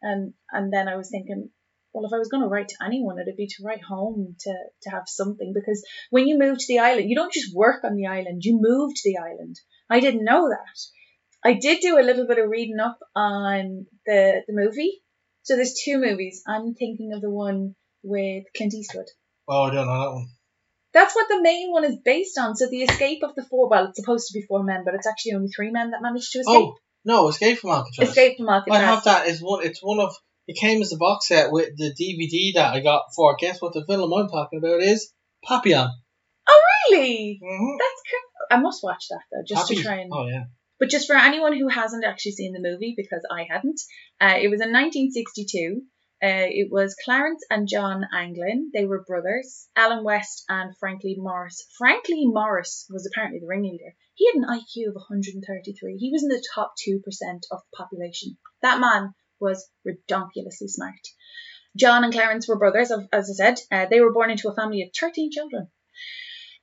And, 0.00 0.32
and 0.50 0.72
then 0.72 0.88
I 0.88 0.96
was 0.96 1.10
thinking, 1.10 1.50
well, 1.92 2.06
if 2.06 2.12
I 2.12 2.18
was 2.18 2.28
going 2.28 2.42
to 2.42 2.48
write 2.48 2.68
to 2.68 2.84
anyone, 2.84 3.18
it'd 3.18 3.36
be 3.36 3.46
to 3.48 3.62
write 3.64 3.82
home 3.82 4.34
to, 4.40 4.54
to 4.82 4.90
have 4.90 5.04
something 5.06 5.52
because 5.54 5.84
when 6.10 6.26
you 6.26 6.38
move 6.38 6.58
to 6.58 6.66
the 6.66 6.78
island, 6.78 7.10
you 7.10 7.16
don't 7.16 7.32
just 7.32 7.54
work 7.54 7.84
on 7.84 7.96
the 7.96 8.06
island, 8.06 8.42
you 8.44 8.58
move 8.60 8.92
to 8.94 9.02
the 9.04 9.18
island. 9.18 9.56
I 9.90 10.00
didn't 10.00 10.24
know 10.24 10.48
that. 10.48 10.80
I 11.44 11.54
did 11.54 11.80
do 11.80 11.98
a 11.98 12.02
little 12.02 12.26
bit 12.26 12.38
of 12.38 12.48
reading 12.48 12.78
up 12.80 12.98
on 13.14 13.86
the, 14.06 14.42
the 14.46 14.54
movie. 14.54 15.02
So 15.42 15.56
there's 15.56 15.74
two 15.84 15.98
movies. 15.98 16.42
I'm 16.46 16.74
thinking 16.74 17.12
of 17.14 17.20
the 17.20 17.30
one 17.30 17.74
with 18.02 18.44
Clint 18.56 18.74
Eastwood. 18.74 19.06
Oh, 19.48 19.64
I 19.64 19.74
don't 19.74 19.86
know 19.86 20.00
that 20.00 20.14
one. 20.14 20.28
That's 20.94 21.14
what 21.14 21.28
the 21.28 21.40
main 21.40 21.72
one 21.72 21.84
is 21.84 21.96
based 22.04 22.38
on. 22.38 22.54
So 22.54 22.68
the 22.68 22.82
escape 22.82 23.22
of 23.22 23.34
the 23.34 23.44
four, 23.44 23.68
well, 23.68 23.86
it's 23.86 23.98
supposed 23.98 24.28
to 24.28 24.38
be 24.38 24.44
four 24.46 24.62
men, 24.62 24.82
but 24.84 24.94
it's 24.94 25.06
actually 25.06 25.32
only 25.32 25.48
three 25.48 25.70
men 25.70 25.90
that 25.92 26.02
managed 26.02 26.32
to 26.32 26.40
escape. 26.40 26.54
Oh 26.54 26.76
no, 27.04 27.28
Escape 27.28 27.58
from 27.58 27.70
Alcatraz. 27.70 28.10
escape 28.10 28.36
from 28.36 28.48
Alcatraz. 28.48 28.80
I 28.80 28.84
have 28.84 29.04
that. 29.04 29.28
It's 29.28 29.40
one. 29.40 29.64
It's 29.64 29.82
one 29.82 30.00
of. 30.00 30.14
It 30.46 30.56
came 30.58 30.82
as 30.82 30.92
a 30.92 30.96
box 30.96 31.28
set 31.28 31.52
with 31.52 31.76
the 31.76 31.92
DVD 31.94 32.54
that 32.54 32.74
I 32.74 32.80
got 32.80 33.02
for. 33.14 33.36
Guess 33.38 33.62
what 33.62 33.72
the 33.72 33.84
film 33.86 34.12
I'm 34.12 34.28
talking 34.28 34.58
about 34.58 34.80
is 34.82 35.12
Papillon. 35.44 35.88
Oh 36.48 36.60
really? 36.90 37.40
Mm-hmm. 37.42 37.76
That's 37.78 38.02
cool. 38.10 38.58
I 38.58 38.60
must 38.60 38.82
watch 38.82 39.06
that 39.10 39.22
though, 39.30 39.44
just 39.46 39.68
to 39.68 39.76
try 39.76 40.00
and. 40.00 40.10
Oh 40.12 40.26
yeah. 40.26 40.44
But 40.82 40.90
just 40.90 41.06
for 41.06 41.14
anyone 41.14 41.56
who 41.56 41.68
hasn't 41.68 42.04
actually 42.04 42.32
seen 42.32 42.52
the 42.52 42.58
movie, 42.58 42.94
because 42.96 43.24
I 43.30 43.46
hadn't, 43.48 43.80
uh, 44.20 44.34
it 44.42 44.48
was 44.48 44.60
in 44.60 44.72
1962. 44.72 45.82
Uh, 46.20 46.50
it 46.50 46.72
was 46.72 46.96
Clarence 47.04 47.44
and 47.48 47.68
John 47.68 48.04
Anglin. 48.12 48.72
They 48.74 48.84
were 48.84 49.04
brothers. 49.04 49.68
Alan 49.76 50.02
West 50.02 50.42
and 50.48 50.76
Franklin 50.80 51.18
Morris. 51.18 51.64
Franklin 51.78 52.32
Morris 52.34 52.88
was 52.90 53.06
apparently 53.06 53.38
the 53.38 53.46
ringleader. 53.46 53.94
He 54.16 54.26
had 54.26 54.34
an 54.34 54.48
IQ 54.48 54.88
of 54.88 54.94
133. 54.96 55.98
He 55.98 56.10
was 56.10 56.24
in 56.24 56.30
the 56.30 56.44
top 56.52 56.74
2% 56.84 56.96
of 57.52 57.60
the 57.60 57.76
population. 57.76 58.36
That 58.62 58.80
man 58.80 59.14
was 59.38 59.70
redonkulously 59.86 60.66
smart. 60.66 60.98
John 61.76 62.02
and 62.02 62.12
Clarence 62.12 62.48
were 62.48 62.58
brothers, 62.58 62.90
as 63.12 63.30
I 63.30 63.34
said. 63.34 63.60
Uh, 63.70 63.86
they 63.88 64.00
were 64.00 64.12
born 64.12 64.32
into 64.32 64.48
a 64.48 64.56
family 64.56 64.82
of 64.82 64.88
13 64.98 65.30
children. 65.30 65.70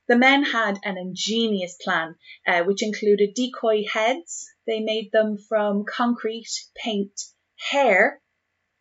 The 0.09 0.17
men 0.17 0.43
had 0.43 0.79
an 0.83 0.97
ingenious 0.97 1.77
plan, 1.81 2.15
uh, 2.45 2.63
which 2.63 2.83
included 2.83 3.35
decoy 3.35 3.85
heads. 3.85 4.49
They 4.65 4.79
made 4.79 5.11
them 5.13 5.37
from 5.37 5.85
concrete, 5.85 6.49
paint, 6.75 7.11
hair, 7.71 8.19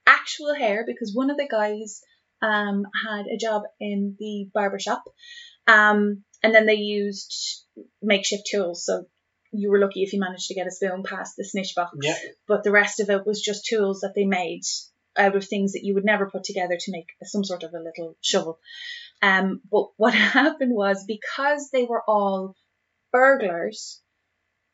actual 0.07 0.55
hair, 0.55 0.85
because 0.87 1.15
one 1.15 1.31
of 1.31 1.37
the 1.37 1.47
guys 1.47 2.01
um, 2.41 2.87
had 3.07 3.27
a 3.27 3.37
job 3.37 3.63
in 3.79 4.17
the 4.19 4.49
barber 4.55 4.79
shop. 4.79 5.05
Um, 5.67 6.25
and 6.43 6.55
then 6.55 6.65
they 6.65 6.77
used 6.77 7.65
makeshift 8.01 8.49
tools. 8.51 8.87
So 8.87 9.05
you 9.53 9.71
were 9.71 9.81
lucky 9.81 10.03
if 10.03 10.15
you 10.15 10.21
managed 10.21 10.49
to 10.49 10.55
get 10.55 10.67
a 10.67 10.71
spoon 10.71 11.03
past 11.03 11.35
the 11.37 11.45
snitch 11.45 11.75
box. 11.75 11.97
Yeah. 12.01 12.17
But 12.47 12.65
the 12.65 12.73
rest 12.73 13.01
of 13.01 13.11
it 13.11 13.27
was 13.27 13.43
just 13.43 13.67
tools 13.67 14.01
that 14.01 14.15
they 14.15 14.25
made 14.25 14.63
out 15.17 15.37
of 15.37 15.45
things 15.45 15.73
that 15.73 15.85
you 15.85 15.95
would 15.95 16.05
never 16.05 16.31
put 16.31 16.45
together 16.45 16.77
to 16.79 16.93
make 16.93 17.09
some 17.25 17.45
sort 17.45 17.65
of 17.65 17.75
a 17.75 17.83
little 17.83 18.17
shovel. 18.23 18.61
Um, 19.23 19.61
but 19.71 19.89
what 19.97 20.15
happened 20.39 20.75
was 20.75 21.05
because 21.07 21.71
they 21.71 21.85
were 21.85 22.03
all 22.07 22.55
burglars, 23.13 24.01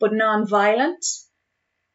but 0.00 0.12
non-violent, 0.12 1.04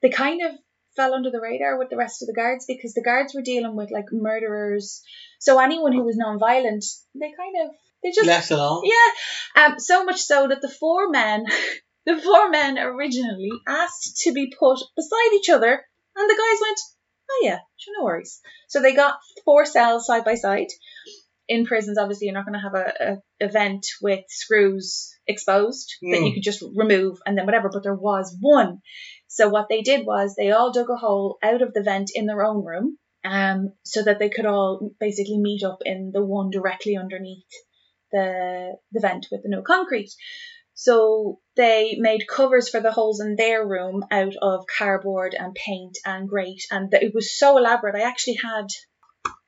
they 0.02 0.10
kind 0.10 0.42
of 0.44 0.52
fell 0.96 1.14
under 1.14 1.32
the 1.32 1.42
radar 1.42 1.78
with 1.78 1.90
the 1.90 1.98
rest 1.98 2.22
of 2.22 2.28
the 2.28 2.34
guards 2.34 2.66
because 2.68 2.94
the 2.94 3.04
guards 3.04 3.34
were 3.34 3.42
dealing 3.42 3.76
with 3.76 3.92
like 3.92 4.12
murderers. 4.12 5.02
So 5.40 5.60
anyone 5.60 5.94
who 5.94 6.04
was 6.04 6.18
non-violent, 6.18 6.84
they 7.16 7.32
kind 7.38 7.56
of 7.64 7.76
they 8.04 8.12
just 8.12 8.28
Left 8.28 8.52
alone. 8.52 8.84
yeah. 8.86 9.66
Um, 9.66 9.80
so 9.80 10.06
much 10.06 10.22
so 10.22 10.48
that 10.48 10.62
the 10.62 10.70
four 10.70 11.10
men, 11.10 11.46
the 12.06 12.18
four 12.18 12.50
men 12.50 12.78
originally 12.78 13.52
asked 13.68 14.22
to 14.24 14.32
be 14.32 14.54
put 14.58 14.80
beside 14.96 15.34
each 15.36 15.50
other, 15.50 15.86
and 16.16 16.30
the 16.30 16.34
guys 16.34 16.60
went, 16.62 16.80
"Oh 17.30 17.42
yeah, 17.44 17.60
sure, 17.78 17.94
no 17.98 18.06
worries." 18.06 18.42
So 18.68 18.82
they 18.82 18.94
got 18.96 19.20
four 19.44 19.66
cells 19.66 20.06
side 20.06 20.24
by 20.24 20.36
side. 20.36 20.68
In 21.50 21.66
prisons, 21.66 21.98
obviously, 21.98 22.28
you're 22.28 22.36
not 22.36 22.46
going 22.46 22.60
to 22.60 22.68
have 22.68 22.76
a, 22.76 22.94
a 23.14 23.46
event 23.46 23.86
with 24.04 24.24
screws 24.28 25.10
exposed 25.28 25.96
that 26.02 26.20
Mm. 26.20 26.28
you 26.28 26.34
could 26.36 26.44
just 26.44 26.64
remove 26.76 27.18
and 27.26 27.36
then 27.36 27.46
whatever. 27.48 27.70
But 27.74 27.84
there 27.84 27.96
was 27.96 28.38
one. 28.40 28.82
So 29.28 29.50
what 29.50 29.68
they 29.68 29.82
did 29.82 30.06
was 30.06 30.36
they 30.36 30.52
all 30.52 30.72
dug 30.72 30.90
a 30.92 30.96
hole 30.96 31.38
out 31.44 31.64
of 31.64 31.74
the 31.74 31.82
vent 31.84 32.12
in 32.14 32.28
their 32.28 32.44
own 32.44 32.64
room, 32.64 32.98
um, 33.26 33.74
so 33.84 34.04
that 34.04 34.20
they 34.20 34.30
could 34.30 34.46
all 34.46 34.92
basically 35.00 35.40
meet 35.40 35.64
up 35.64 35.80
in 35.84 36.12
the 36.14 36.24
one 36.24 36.52
directly 36.52 36.96
underneath 36.96 37.52
the 38.12 38.78
the 38.92 39.00
vent 39.00 39.28
with 39.32 39.42
the 39.44 39.50
no 39.50 39.62
concrete. 39.64 40.12
So 40.76 41.40
they 41.56 41.96
made 42.00 42.28
covers 42.28 42.70
for 42.70 42.80
the 42.80 42.92
holes 42.92 43.20
in 43.20 43.36
their 43.36 43.68
room 43.68 44.06
out 44.12 44.36
of 44.42 44.66
cardboard 44.78 45.36
and 45.38 45.54
paint 45.54 45.98
and 46.06 46.30
grate, 46.30 46.64
and 46.72 46.94
it 46.94 47.14
was 47.14 47.38
so 47.38 47.58
elaborate. 47.58 47.96
I 47.96 48.08
actually 48.08 48.36
had 48.36 48.68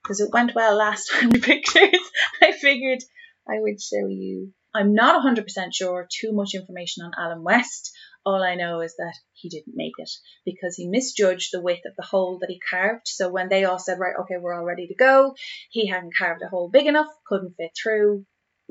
because 0.02 0.20
it 0.20 0.32
went 0.32 0.56
well 0.56 0.76
last 0.76 1.10
time 1.12 1.30
the 1.30 1.40
pictures, 1.40 2.00
I 2.42 2.52
figured 2.52 3.04
I 3.48 3.60
would 3.60 3.82
show 3.82 4.08
you. 4.08 4.54
I'm 4.74 4.94
not 4.94 5.22
100% 5.24 5.46
sure 5.74 6.08
too 6.10 6.32
much 6.32 6.54
information 6.54 7.04
on 7.04 7.12
Alan 7.18 7.44
West. 7.44 7.92
All 8.26 8.42
I 8.44 8.56
know 8.56 8.82
is 8.82 8.96
that 8.98 9.16
he 9.34 9.50
didn't 9.50 9.76
make 9.76 9.94
it 9.98 10.10
because 10.46 10.76
he 10.76 10.88
misjudged 10.88 11.50
the 11.52 11.62
width 11.62 11.86
of 11.86 11.96
the 11.98 12.04
hole 12.04 12.38
that 12.40 12.50
he 12.50 12.62
carved. 12.70 13.08
So 13.08 13.30
when 13.30 13.50
they 13.50 13.66
all 13.66 13.80
said, 13.80 14.00
right, 14.00 14.16
okay, 14.22 14.36
we're 14.40 14.54
all 14.54 14.64
ready 14.64 14.88
to 14.88 14.96
go, 14.96 15.36
he 15.72 15.88
hadn't 15.88 16.16
carved 16.16 16.42
a 16.44 16.48
hole 16.48 16.70
big 16.70 16.86
enough, 16.86 17.08
couldn't 17.26 17.56
fit 17.58 17.72
through. 17.82 18.26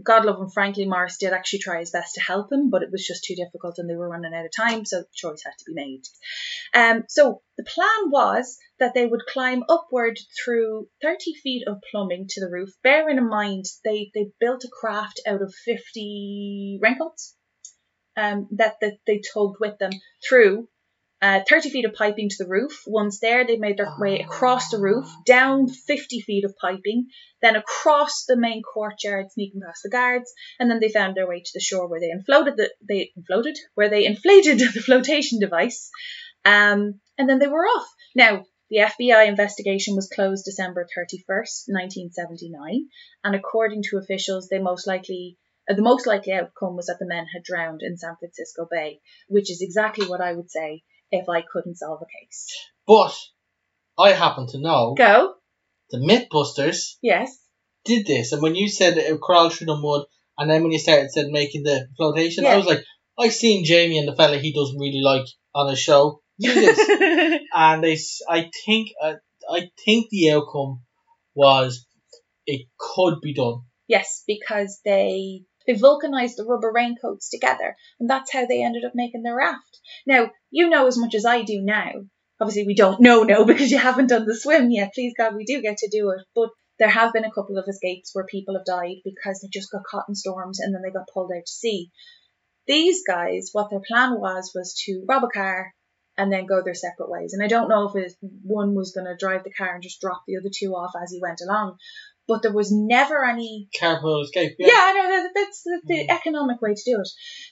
God 0.04 0.24
love 0.24 0.40
him, 0.40 0.50
frankly, 0.50 0.86
Morris 0.86 1.18
did 1.18 1.32
actually 1.32 1.60
try 1.60 1.80
his 1.80 1.90
best 1.90 2.14
to 2.14 2.20
help 2.20 2.52
him, 2.52 2.70
but 2.70 2.82
it 2.82 2.90
was 2.90 3.06
just 3.06 3.24
too 3.24 3.34
difficult 3.34 3.78
and 3.78 3.88
they 3.88 3.96
were 3.96 4.08
running 4.08 4.34
out 4.34 4.44
of 4.44 4.50
time, 4.54 4.84
so 4.84 5.00
the 5.00 5.06
choice 5.14 5.42
had 5.44 5.56
to 5.58 5.64
be 5.66 5.74
made. 5.74 6.02
Um, 6.74 7.04
so 7.08 7.42
the 7.56 7.64
plan 7.64 8.10
was 8.10 8.58
that 8.78 8.94
they 8.94 9.06
would 9.06 9.26
climb 9.26 9.64
upward 9.68 10.18
through 10.42 10.88
30 11.02 11.34
feet 11.42 11.68
of 11.68 11.82
plumbing 11.90 12.26
to 12.30 12.40
the 12.40 12.50
roof, 12.50 12.70
bearing 12.82 13.18
in 13.18 13.28
mind 13.28 13.64
they, 13.84 14.10
they 14.14 14.30
built 14.40 14.64
a 14.64 14.68
craft 14.68 15.20
out 15.26 15.42
of 15.42 15.54
50 15.54 16.78
raincoats 16.82 17.36
um, 18.16 18.48
that, 18.52 18.76
that 18.80 18.98
they 19.06 19.20
tugged 19.32 19.56
with 19.60 19.78
them 19.78 19.92
through 20.26 20.68
uh, 21.22 21.40
30 21.46 21.70
feet 21.70 21.84
of 21.84 21.92
piping 21.92 22.30
to 22.30 22.36
the 22.38 22.48
roof. 22.48 22.82
Once 22.86 23.20
there, 23.20 23.46
they 23.46 23.56
made 23.56 23.76
their 23.76 23.92
way 23.98 24.20
across 24.20 24.70
the 24.70 24.78
roof, 24.78 25.06
down 25.26 25.68
50 25.68 26.20
feet 26.20 26.44
of 26.44 26.54
piping, 26.56 27.08
then 27.42 27.56
across 27.56 28.24
the 28.24 28.38
main 28.38 28.62
courtyard, 28.62 29.26
sneaking 29.30 29.60
past 29.60 29.82
the 29.82 29.90
guards, 29.90 30.32
and 30.58 30.70
then 30.70 30.80
they 30.80 30.88
found 30.88 31.14
their 31.14 31.28
way 31.28 31.40
to 31.40 31.50
the 31.52 31.60
shore 31.60 31.88
where 31.88 32.00
they 32.00 32.10
inflated 32.10 32.56
the 32.56 32.70
they 32.88 33.12
inflated 33.14 33.58
where 33.74 33.90
they 33.90 34.06
inflated 34.06 34.58
the 34.74 34.80
flotation 34.80 35.40
device, 35.40 35.90
um, 36.44 37.00
and 37.18 37.28
then 37.28 37.38
they 37.38 37.48
were 37.48 37.66
off. 37.66 37.88
Now. 38.14 38.44
The 38.72 38.88
FBI 38.88 39.26
investigation 39.26 39.96
was 39.96 40.08
closed 40.14 40.44
December 40.44 40.86
31st, 40.96 41.64
1979, 41.66 42.86
and 43.24 43.34
according 43.34 43.82
to 43.90 43.98
officials, 43.98 44.46
they 44.46 44.60
most 44.60 44.86
likely 44.86 45.38
uh, 45.68 45.74
the 45.74 45.82
most 45.82 46.06
likely 46.06 46.34
outcome 46.34 46.76
was 46.76 46.86
that 46.86 46.98
the 47.00 47.06
men 47.06 47.26
had 47.34 47.42
drowned 47.42 47.80
in 47.82 47.96
San 47.96 48.14
Francisco 48.20 48.68
Bay, 48.70 49.00
which 49.26 49.50
is 49.50 49.60
exactly 49.60 50.06
what 50.06 50.20
I 50.20 50.34
would 50.34 50.52
say 50.52 50.84
if 51.10 51.28
I 51.28 51.42
couldn't 51.42 51.76
solve 51.76 52.00
a 52.02 52.06
case. 52.24 52.46
But 52.86 53.14
I 53.98 54.12
happen 54.12 54.46
to 54.48 54.58
know 54.60 54.94
Go. 54.94 55.34
the 55.90 55.98
Mythbusters 55.98 56.96
Yes. 57.02 57.36
did 57.84 58.06
this, 58.06 58.32
and 58.32 58.42
when 58.42 58.54
you 58.54 58.68
said 58.68 58.96
it 58.96 59.20
crawled 59.20 59.52
through 59.54 59.66
the 59.68 59.76
mud, 59.76 60.04
and 60.38 60.50
then 60.50 60.62
when 60.62 60.72
you 60.72 60.78
started 60.78 61.10
said 61.10 61.26
making 61.28 61.62
the 61.64 61.86
flotation, 61.96 62.44
Yeah. 62.44 62.54
I 62.54 62.56
was 62.56 62.66
like, 62.66 62.82
I 63.18 63.28
seen 63.28 63.64
Jamie 63.64 63.98
and 63.98 64.08
the 64.08 64.16
fella 64.16 64.38
he 64.38 64.52
doesn't 64.52 64.78
really 64.78 65.02
like 65.02 65.26
on 65.54 65.70
a 65.72 65.76
show 65.76 66.20
do 66.38 66.54
this, 66.54 66.78
and 67.54 67.84
they, 67.84 67.92
s- 67.92 68.22
I 68.28 68.50
think, 68.64 68.90
uh, 69.02 69.14
I 69.50 69.70
think 69.84 70.08
the 70.10 70.30
outcome 70.30 70.80
was 71.34 71.84
it 72.46 72.66
could 72.78 73.20
be 73.20 73.34
done. 73.34 73.62
yes, 73.88 74.22
because 74.26 74.80
they 74.84 75.42
they 75.66 75.74
vulcanized 75.74 76.36
the 76.36 76.44
rubber 76.44 76.72
raincoats 76.72 77.30
together, 77.30 77.76
and 77.98 78.08
that's 78.08 78.32
how 78.32 78.46
they 78.46 78.62
ended 78.62 78.84
up 78.84 78.92
making 78.94 79.22
the 79.22 79.34
raft. 79.34 79.80
Now, 80.06 80.30
you 80.50 80.68
know 80.68 80.86
as 80.86 80.98
much 80.98 81.14
as 81.14 81.24
I 81.24 81.42
do 81.42 81.60
now. 81.62 81.92
Obviously, 82.40 82.66
we 82.66 82.74
don't 82.74 83.00
know 83.00 83.22
now 83.22 83.44
because 83.50 83.70
you 83.70 83.78
haven't 83.78 84.08
done 84.08 84.26
the 84.26 84.34
swim 84.34 84.70
yet. 84.70 84.94
Please 84.94 85.14
God, 85.16 85.34
we 85.34 85.44
do 85.44 85.60
get 85.60 85.78
to 85.78 85.90
do 85.90 86.10
it. 86.10 86.24
But 86.34 86.50
there 86.78 86.88
have 86.88 87.12
been 87.12 87.26
a 87.26 87.32
couple 87.32 87.58
of 87.58 87.66
escapes 87.68 88.10
where 88.14 88.24
people 88.24 88.54
have 88.56 88.64
died 88.64 88.96
because 89.04 89.40
they 89.40 89.48
just 89.52 89.70
got 89.70 89.84
caught 89.84 90.08
in 90.08 90.14
storms 90.14 90.60
and 90.60 90.74
then 90.74 90.80
they 90.82 90.90
got 90.90 91.08
pulled 91.12 91.30
out 91.30 91.44
to 91.44 91.52
sea. 91.52 91.90
These 92.66 93.02
guys, 93.06 93.50
what 93.52 93.68
their 93.70 93.82
plan 93.86 94.18
was, 94.18 94.52
was 94.54 94.74
to 94.86 95.04
rob 95.06 95.24
a 95.24 95.28
car 95.28 95.74
and 96.16 96.32
then 96.32 96.46
go 96.46 96.62
their 96.62 96.74
separate 96.74 97.10
ways. 97.10 97.32
And 97.32 97.42
I 97.42 97.48
don't 97.48 97.68
know 97.68 97.90
if 97.94 98.14
one 98.42 98.74
was 98.74 98.92
going 98.92 99.06
to 99.06 99.16
drive 99.16 99.44
the 99.44 99.52
car 99.52 99.74
and 99.74 99.82
just 99.82 100.00
drop 100.00 100.22
the 100.26 100.36
other 100.36 100.50
two 100.54 100.72
off 100.72 100.92
as 101.02 101.12
he 101.12 101.20
went 101.20 101.40
along. 101.42 101.76
But 102.30 102.42
there 102.42 102.52
was 102.52 102.70
never 102.70 103.24
any 103.24 103.68
Carpool 103.76 104.22
escape. 104.22 104.54
yeah, 104.60 104.68
I 104.72 104.92
know 104.92 105.08
that, 105.10 105.30
that's 105.34 105.62
the, 105.64 105.80
the 105.84 106.06
Mm. 106.06 106.10
economic 106.18 106.62
way 106.62 106.74
to 106.74 106.82
do 106.86 107.00
it. 107.00 107.08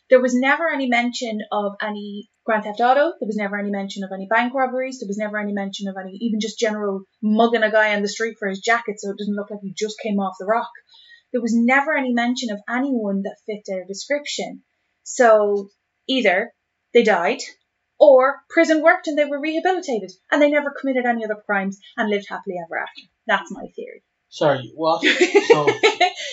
There 0.09 0.23
was 0.23 0.37
never 0.37 0.69
any 0.73 0.87
mention 0.89 1.41
of 1.51 1.73
any 1.83 2.31
Grand 2.45 2.63
Theft 2.63 2.79
Auto. 2.81 3.07
There 3.19 3.27
was 3.27 3.37
never 3.37 3.59
any 3.59 3.71
mention 3.71 4.05
of 4.05 4.11
any 4.15 4.29
bank 4.31 4.55
robberies. 4.55 5.01
There 5.01 5.09
was 5.09 5.19
never 5.19 5.37
any 5.37 5.53
mention 5.53 5.89
of 5.89 5.97
any 6.01 6.17
even 6.21 6.39
just 6.39 6.61
general 6.61 7.03
mugging 7.21 7.65
a 7.65 7.73
guy 7.73 7.97
on 7.97 8.03
the 8.03 8.09
street 8.09 8.37
for 8.39 8.49
his 8.49 8.61
jacket 8.61 9.01
so 9.01 9.11
it 9.11 9.19
doesn't 9.19 9.35
look 9.35 9.51
like 9.51 9.61
he 9.63 9.75
just 9.77 9.99
came 10.01 10.21
off 10.21 10.37
the 10.39 10.47
rock. 10.47 10.71
There 11.33 11.43
was 11.43 11.55
never 11.57 11.97
any 11.97 12.13
mention 12.13 12.51
of 12.53 12.61
anyone 12.71 13.23
that 13.23 13.37
fit 13.47 13.63
their 13.67 13.85
description. 13.85 14.63
So 15.03 15.71
either 16.09 16.53
they 16.95 17.03
died 17.03 17.41
or 17.99 18.37
prison 18.49 18.81
worked 18.81 19.09
and 19.09 19.19
they 19.19 19.25
were 19.25 19.41
rehabilitated 19.41 20.13
and 20.31 20.41
they 20.41 20.51
never 20.51 20.71
committed 20.71 21.05
any 21.05 21.25
other 21.25 21.43
crimes 21.45 21.79
and 21.97 22.09
lived 22.09 22.27
happily 22.29 22.55
ever 22.65 22.79
after. 22.79 23.03
That's 23.27 23.51
my 23.51 23.67
theory. 23.75 24.05
Sorry, 24.31 24.71
what? 24.75 25.03
So 25.49 25.67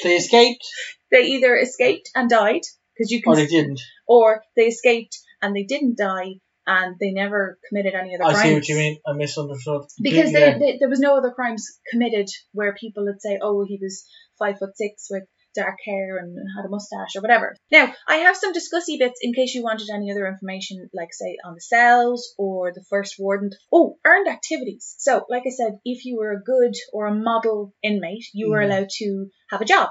they 0.04 0.16
escaped, 0.18 0.66
they 1.12 1.22
either 1.36 1.56
escaped 1.56 2.10
and 2.16 2.30
died 2.30 2.62
because 2.94 3.12
you 3.12 3.22
can 3.22 3.34
or 3.34 3.36
they 3.38 3.48
didn't. 3.48 3.80
or 4.08 4.44
they 4.56 4.64
escaped 4.64 5.18
and 5.42 5.56
they 5.56 5.64
didn't 5.64 5.98
die 5.98 6.34
and 6.68 6.96
they 7.00 7.12
never 7.12 7.58
committed 7.70 7.94
any 7.94 8.16
other 8.16 8.26
I 8.26 8.32
crimes. 8.34 8.44
see 8.48 8.54
what 8.54 8.68
you 8.68 8.76
mean. 8.76 8.98
I 9.08 9.14
misunderstood. 9.14 9.84
Because 10.02 10.32
Yeah. 10.34 10.58
they, 10.58 10.60
they, 10.60 10.78
there 10.80 10.90
was 10.90 11.00
no 11.00 11.18
other 11.18 11.32
crimes 11.32 11.80
committed 11.90 12.28
where 12.52 12.74
people 12.76 13.06
would 13.06 13.22
say, 13.22 13.40
oh, 13.42 13.66
he 13.66 13.80
was 13.82 14.06
five 14.40 14.60
foot 14.60 14.76
six 14.76 15.08
with 15.10 15.24
dark 15.56 15.78
hair 15.86 16.18
and 16.18 16.38
had 16.56 16.66
a 16.66 16.70
mustache 16.70 17.16
or 17.16 17.22
whatever. 17.22 17.56
Now, 17.72 17.94
I 18.08 18.18
have 18.18 18.38
some 18.38 18.54
discussy 18.54 18.98
bits 18.98 19.20
in 19.22 19.34
case 19.34 19.54
you 19.54 19.64
wanted 19.64 19.90
any 19.94 20.12
other 20.12 20.28
information, 20.28 20.90
like 20.94 21.14
say 21.14 21.38
on 21.46 21.56
the 21.56 21.62
cells 21.62 22.34
or 22.38 22.72
the 22.74 22.84
first 22.90 23.16
warden. 23.18 23.52
Oh, 23.72 23.98
earned 24.06 24.28
activities. 24.28 24.96
So, 25.00 25.26
like 25.30 25.44
I 25.48 25.52
said, 25.52 25.80
if 25.86 26.06
you 26.06 26.18
were 26.18 26.34
a 26.34 26.44
good 26.44 26.74
or 26.94 27.08
a 27.08 27.16
model 27.16 27.74
inmate, 27.82 28.26
you 28.34 28.50
were 28.50 28.60
Mhm. 28.60 28.66
allowed 28.66 28.90
to 28.98 29.30
have 29.50 29.62
a 29.62 29.66
job. 29.66 29.90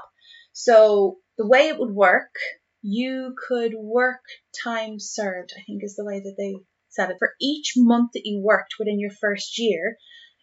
So 0.53 1.19
the 1.37 1.47
way 1.47 1.67
it 1.67 1.77
would 1.77 1.93
work, 1.93 2.33
you 2.81 3.35
could 3.47 3.73
work 3.73 4.21
time 4.63 4.99
served, 4.99 5.51
I 5.57 5.61
think 5.65 5.83
is 5.83 5.95
the 5.95 6.05
way 6.05 6.19
that 6.19 6.35
they 6.37 6.55
said 6.89 7.09
it. 7.09 7.17
For 7.19 7.33
each 7.41 7.73
month 7.75 8.11
that 8.13 8.25
you 8.25 8.41
worked 8.41 8.75
within 8.79 8.99
your 8.99 9.11
first 9.11 9.57
year, 9.59 9.97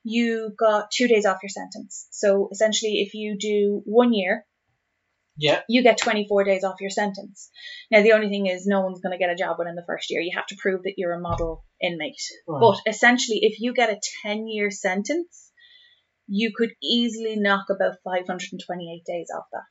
you 0.04 0.52
got 0.58 0.90
two 0.90 1.08
days 1.08 1.26
off 1.26 1.42
your 1.42 1.48
sentence. 1.48 2.08
So 2.10 2.48
essentially, 2.50 3.00
if 3.06 3.14
you 3.14 3.38
do 3.38 3.82
one 3.84 4.12
year, 4.12 4.44
Yeah. 5.36 5.60
you 5.68 5.82
get 5.82 5.98
24 5.98 6.44
days 6.44 6.62
off 6.64 6.80
your 6.80 6.90
sentence. 6.90 7.50
Now, 7.90 8.02
the 8.02 8.12
only 8.12 8.28
thing 8.28 8.46
is, 8.46 8.66
no 8.66 8.82
one's 8.82 9.00
going 9.00 9.12
to 9.12 9.18
get 9.18 9.30
a 9.30 9.36
job 9.36 9.56
within 9.58 9.74
the 9.74 9.84
first 9.86 10.10
year. 10.10 10.20
You 10.20 10.32
have 10.36 10.46
to 10.48 10.56
prove 10.60 10.82
that 10.82 10.94
you're 10.96 11.14
a 11.14 11.20
model 11.20 11.64
inmate. 11.80 12.16
Right. 12.46 12.60
But 12.60 12.90
essentially, 12.90 13.38
if 13.42 13.60
you 13.60 13.72
get 13.74 13.90
a 13.90 14.00
10 14.24 14.46
year 14.46 14.70
sentence, 14.70 15.50
you 16.28 16.52
could 16.56 16.70
easily 16.82 17.36
knock 17.36 17.66
about 17.70 17.96
528 18.04 19.02
days 19.04 19.28
off 19.36 19.44
that. 19.52 19.62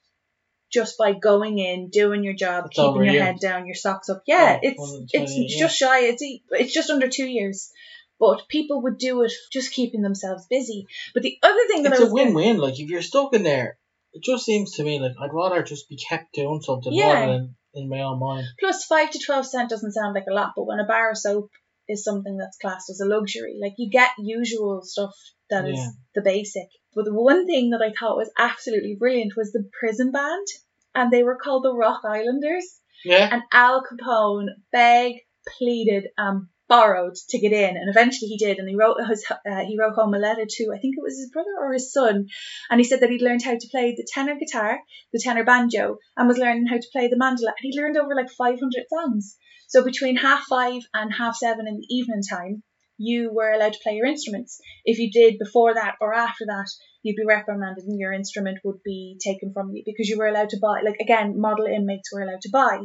Just 0.71 0.97
by 0.97 1.13
going 1.13 1.59
in, 1.59 1.89
doing 1.89 2.23
your 2.23 2.33
job, 2.33 2.63
That's 2.65 2.75
keeping 2.77 3.03
your 3.03 3.21
head 3.23 3.39
down, 3.41 3.65
your 3.65 3.75
socks 3.75 4.09
up. 4.09 4.23
Yeah, 4.25 4.55
Oh, 4.57 4.59
it's 4.63 5.13
it's 5.13 5.33
yeah. 5.35 5.59
just 5.59 5.75
shy. 5.77 6.05
It's 6.05 6.23
it's 6.51 6.73
just 6.73 6.89
under 6.89 7.09
two 7.09 7.25
years. 7.27 7.71
But 8.19 8.47
people 8.47 8.83
would 8.83 8.97
do 8.97 9.21
it 9.23 9.33
just 9.51 9.73
keeping 9.73 10.01
themselves 10.01 10.45
busy. 10.49 10.85
But 11.13 11.23
the 11.23 11.37
other 11.43 11.67
thing 11.67 11.83
that 11.83 11.91
it's 11.93 12.01
I 12.01 12.03
a 12.03 12.05
was 12.05 12.13
gonna- 12.13 12.25
win-win. 12.35 12.57
Like 12.57 12.79
if 12.79 12.89
you're 12.89 13.01
stuck 13.01 13.33
in 13.33 13.43
there, 13.43 13.77
it 14.13 14.23
just 14.23 14.45
seems 14.45 14.73
to 14.75 14.83
me 14.83 14.99
like 14.99 15.13
I'd 15.21 15.33
rather 15.33 15.63
just 15.63 15.87
be 15.89 15.97
kept 15.97 16.33
doing 16.33 16.61
something 16.61 16.93
Yeah. 16.93 17.13
rather 17.13 17.33
than 17.33 17.55
in 17.73 17.89
my 17.89 18.01
own 18.01 18.19
mind. 18.19 18.45
Plus, 18.59 18.85
five 18.85 19.11
to 19.11 19.19
twelve 19.25 19.45
cent 19.45 19.69
doesn't 19.69 19.93
sound 19.93 20.13
like 20.13 20.25
a 20.29 20.33
lot, 20.33 20.51
but 20.55 20.65
when 20.65 20.79
a 20.79 20.85
bar 20.85 21.11
of 21.11 21.17
soap 21.17 21.49
is 21.87 22.03
something 22.03 22.37
that's 22.37 22.57
classed 22.57 22.89
as 22.89 22.99
a 23.01 23.05
luxury, 23.05 23.57
like 23.61 23.73
you 23.77 23.89
get 23.89 24.09
usual 24.19 24.81
stuff 24.83 25.13
that 25.49 25.67
is 25.67 25.77
Yeah. 25.77 25.89
the 26.15 26.21
basic. 26.21 26.67
But 26.93 27.05
the 27.05 27.13
one 27.13 27.45
thing 27.45 27.69
that 27.71 27.81
I 27.81 27.93
thought 27.97 28.17
was 28.17 28.31
absolutely 28.37 28.95
brilliant 28.99 29.33
was 29.37 29.51
the 29.51 29.69
prison 29.79 30.11
band, 30.11 30.47
and 30.93 31.11
they 31.11 31.23
were 31.23 31.37
called 31.41 31.63
the 31.63 31.73
Rock 31.73 32.01
Islanders. 32.03 32.79
Yeah. 33.05 33.29
And 33.31 33.43
Al 33.53 33.81
Capone 33.83 34.47
begged, 34.71 35.21
pleaded, 35.57 36.07
and 36.17 36.47
borrowed 36.71 37.15
to 37.29 37.37
get 37.37 37.51
in, 37.51 37.75
and 37.75 37.89
eventually 37.89 38.29
he 38.29 38.37
did. 38.37 38.57
And 38.57 38.69
he 38.69 38.77
wrote 38.77 38.95
his, 39.07 39.25
uh, 39.29 39.65
he 39.67 39.77
wrote 39.77 39.95
home 39.95 40.13
a 40.13 40.17
letter 40.17 40.45
to 40.47 40.71
I 40.73 40.79
think 40.79 40.95
it 40.97 41.03
was 41.03 41.17
his 41.17 41.29
brother 41.29 41.51
or 41.59 41.73
his 41.73 41.91
son, 41.91 42.27
and 42.69 42.79
he 42.79 42.85
said 42.85 43.01
that 43.01 43.09
he'd 43.09 43.21
learned 43.21 43.43
how 43.43 43.57
to 43.57 43.69
play 43.69 43.93
the 43.93 44.07
tenor 44.09 44.35
guitar, 44.39 44.79
the 45.11 45.19
tenor 45.19 45.43
banjo, 45.43 45.97
and 46.15 46.29
was 46.29 46.37
learning 46.37 46.67
how 46.67 46.77
to 46.77 46.93
play 46.93 47.09
the 47.09 47.17
mandolin. 47.17 47.53
And 47.57 47.71
he 47.71 47.77
learned 47.77 47.97
over 47.97 48.15
like 48.15 48.31
500 48.31 48.85
songs. 48.87 49.35
So 49.67 49.83
between 49.83 50.15
half 50.15 50.45
five 50.49 50.81
and 50.93 51.13
half 51.13 51.35
seven 51.35 51.67
in 51.67 51.75
the 51.75 51.87
evening 51.89 52.21
time, 52.29 52.63
you 52.97 53.31
were 53.33 53.51
allowed 53.51 53.73
to 53.73 53.79
play 53.83 53.95
your 53.95 54.05
instruments. 54.05 54.59
If 54.85 54.99
you 54.99 55.11
did 55.11 55.39
before 55.39 55.73
that 55.73 55.95
or 55.99 56.13
after 56.13 56.45
that, 56.45 56.67
you'd 57.03 57.15
be 57.15 57.25
reprimanded 57.25 57.83
and 57.85 57.99
your 57.99 58.13
instrument 58.13 58.59
would 58.63 58.83
be 58.83 59.17
taken 59.25 59.51
from 59.53 59.71
you 59.73 59.83
because 59.85 60.07
you 60.07 60.17
were 60.17 60.27
allowed 60.27 60.49
to 60.49 60.59
buy. 60.61 60.81
Like 60.85 60.99
again, 61.01 61.39
model 61.39 61.65
inmates 61.65 62.13
were 62.13 62.21
allowed 62.21 62.41
to 62.41 62.51
buy. 62.53 62.77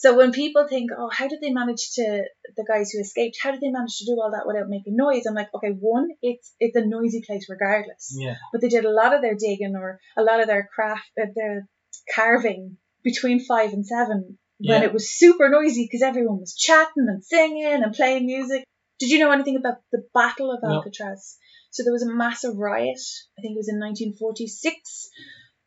So 0.00 0.16
when 0.16 0.32
people 0.32 0.66
think, 0.66 0.92
oh, 0.96 1.10
how 1.12 1.28
did 1.28 1.40
they 1.42 1.50
manage 1.50 1.92
to 1.96 2.22
the 2.56 2.64
guys 2.66 2.90
who 2.90 3.00
escaped? 3.00 3.36
How 3.42 3.50
did 3.50 3.60
they 3.60 3.68
manage 3.68 3.98
to 3.98 4.06
do 4.06 4.12
all 4.12 4.30
that 4.32 4.46
without 4.46 4.70
making 4.70 4.96
noise? 4.96 5.26
I'm 5.26 5.34
like, 5.34 5.50
okay, 5.54 5.72
one, 5.78 6.08
it's 6.22 6.54
it's 6.58 6.74
a 6.74 6.86
noisy 6.86 7.22
place 7.26 7.48
regardless, 7.50 8.16
Yeah. 8.18 8.36
but 8.50 8.62
they 8.62 8.68
did 8.68 8.86
a 8.86 8.90
lot 8.90 9.14
of 9.14 9.20
their 9.20 9.34
digging 9.34 9.76
or 9.76 10.00
a 10.16 10.22
lot 10.22 10.40
of 10.40 10.46
their 10.46 10.66
craft, 10.74 11.04
uh, 11.20 11.26
their 11.36 11.68
carving 12.14 12.78
between 13.04 13.44
five 13.44 13.74
and 13.74 13.86
seven 13.86 14.38
when 14.58 14.80
Yeah. 14.80 14.86
it 14.88 14.94
was 14.94 15.10
super 15.10 15.50
noisy 15.50 15.84
because 15.84 16.00
everyone 16.02 16.40
was 16.40 16.56
chatting 16.56 17.06
and 17.12 17.22
singing 17.22 17.66
and 17.84 17.92
playing 17.92 18.24
music. 18.24 18.64
Did 19.00 19.10
you 19.10 19.18
know 19.18 19.32
anything 19.32 19.56
about 19.56 19.82
the 19.92 20.02
Battle 20.14 20.50
of 20.50 20.62
No. 20.62 20.76
Alcatraz? 20.76 21.36
So 21.72 21.82
there 21.84 21.92
was 21.92 22.02
a 22.08 22.14
massive 22.24 22.56
riot. 22.56 23.00
I 23.38 23.42
think 23.42 23.52
it 23.54 23.60
was 23.62 23.68
in 23.68 23.78
1946. 23.78 25.10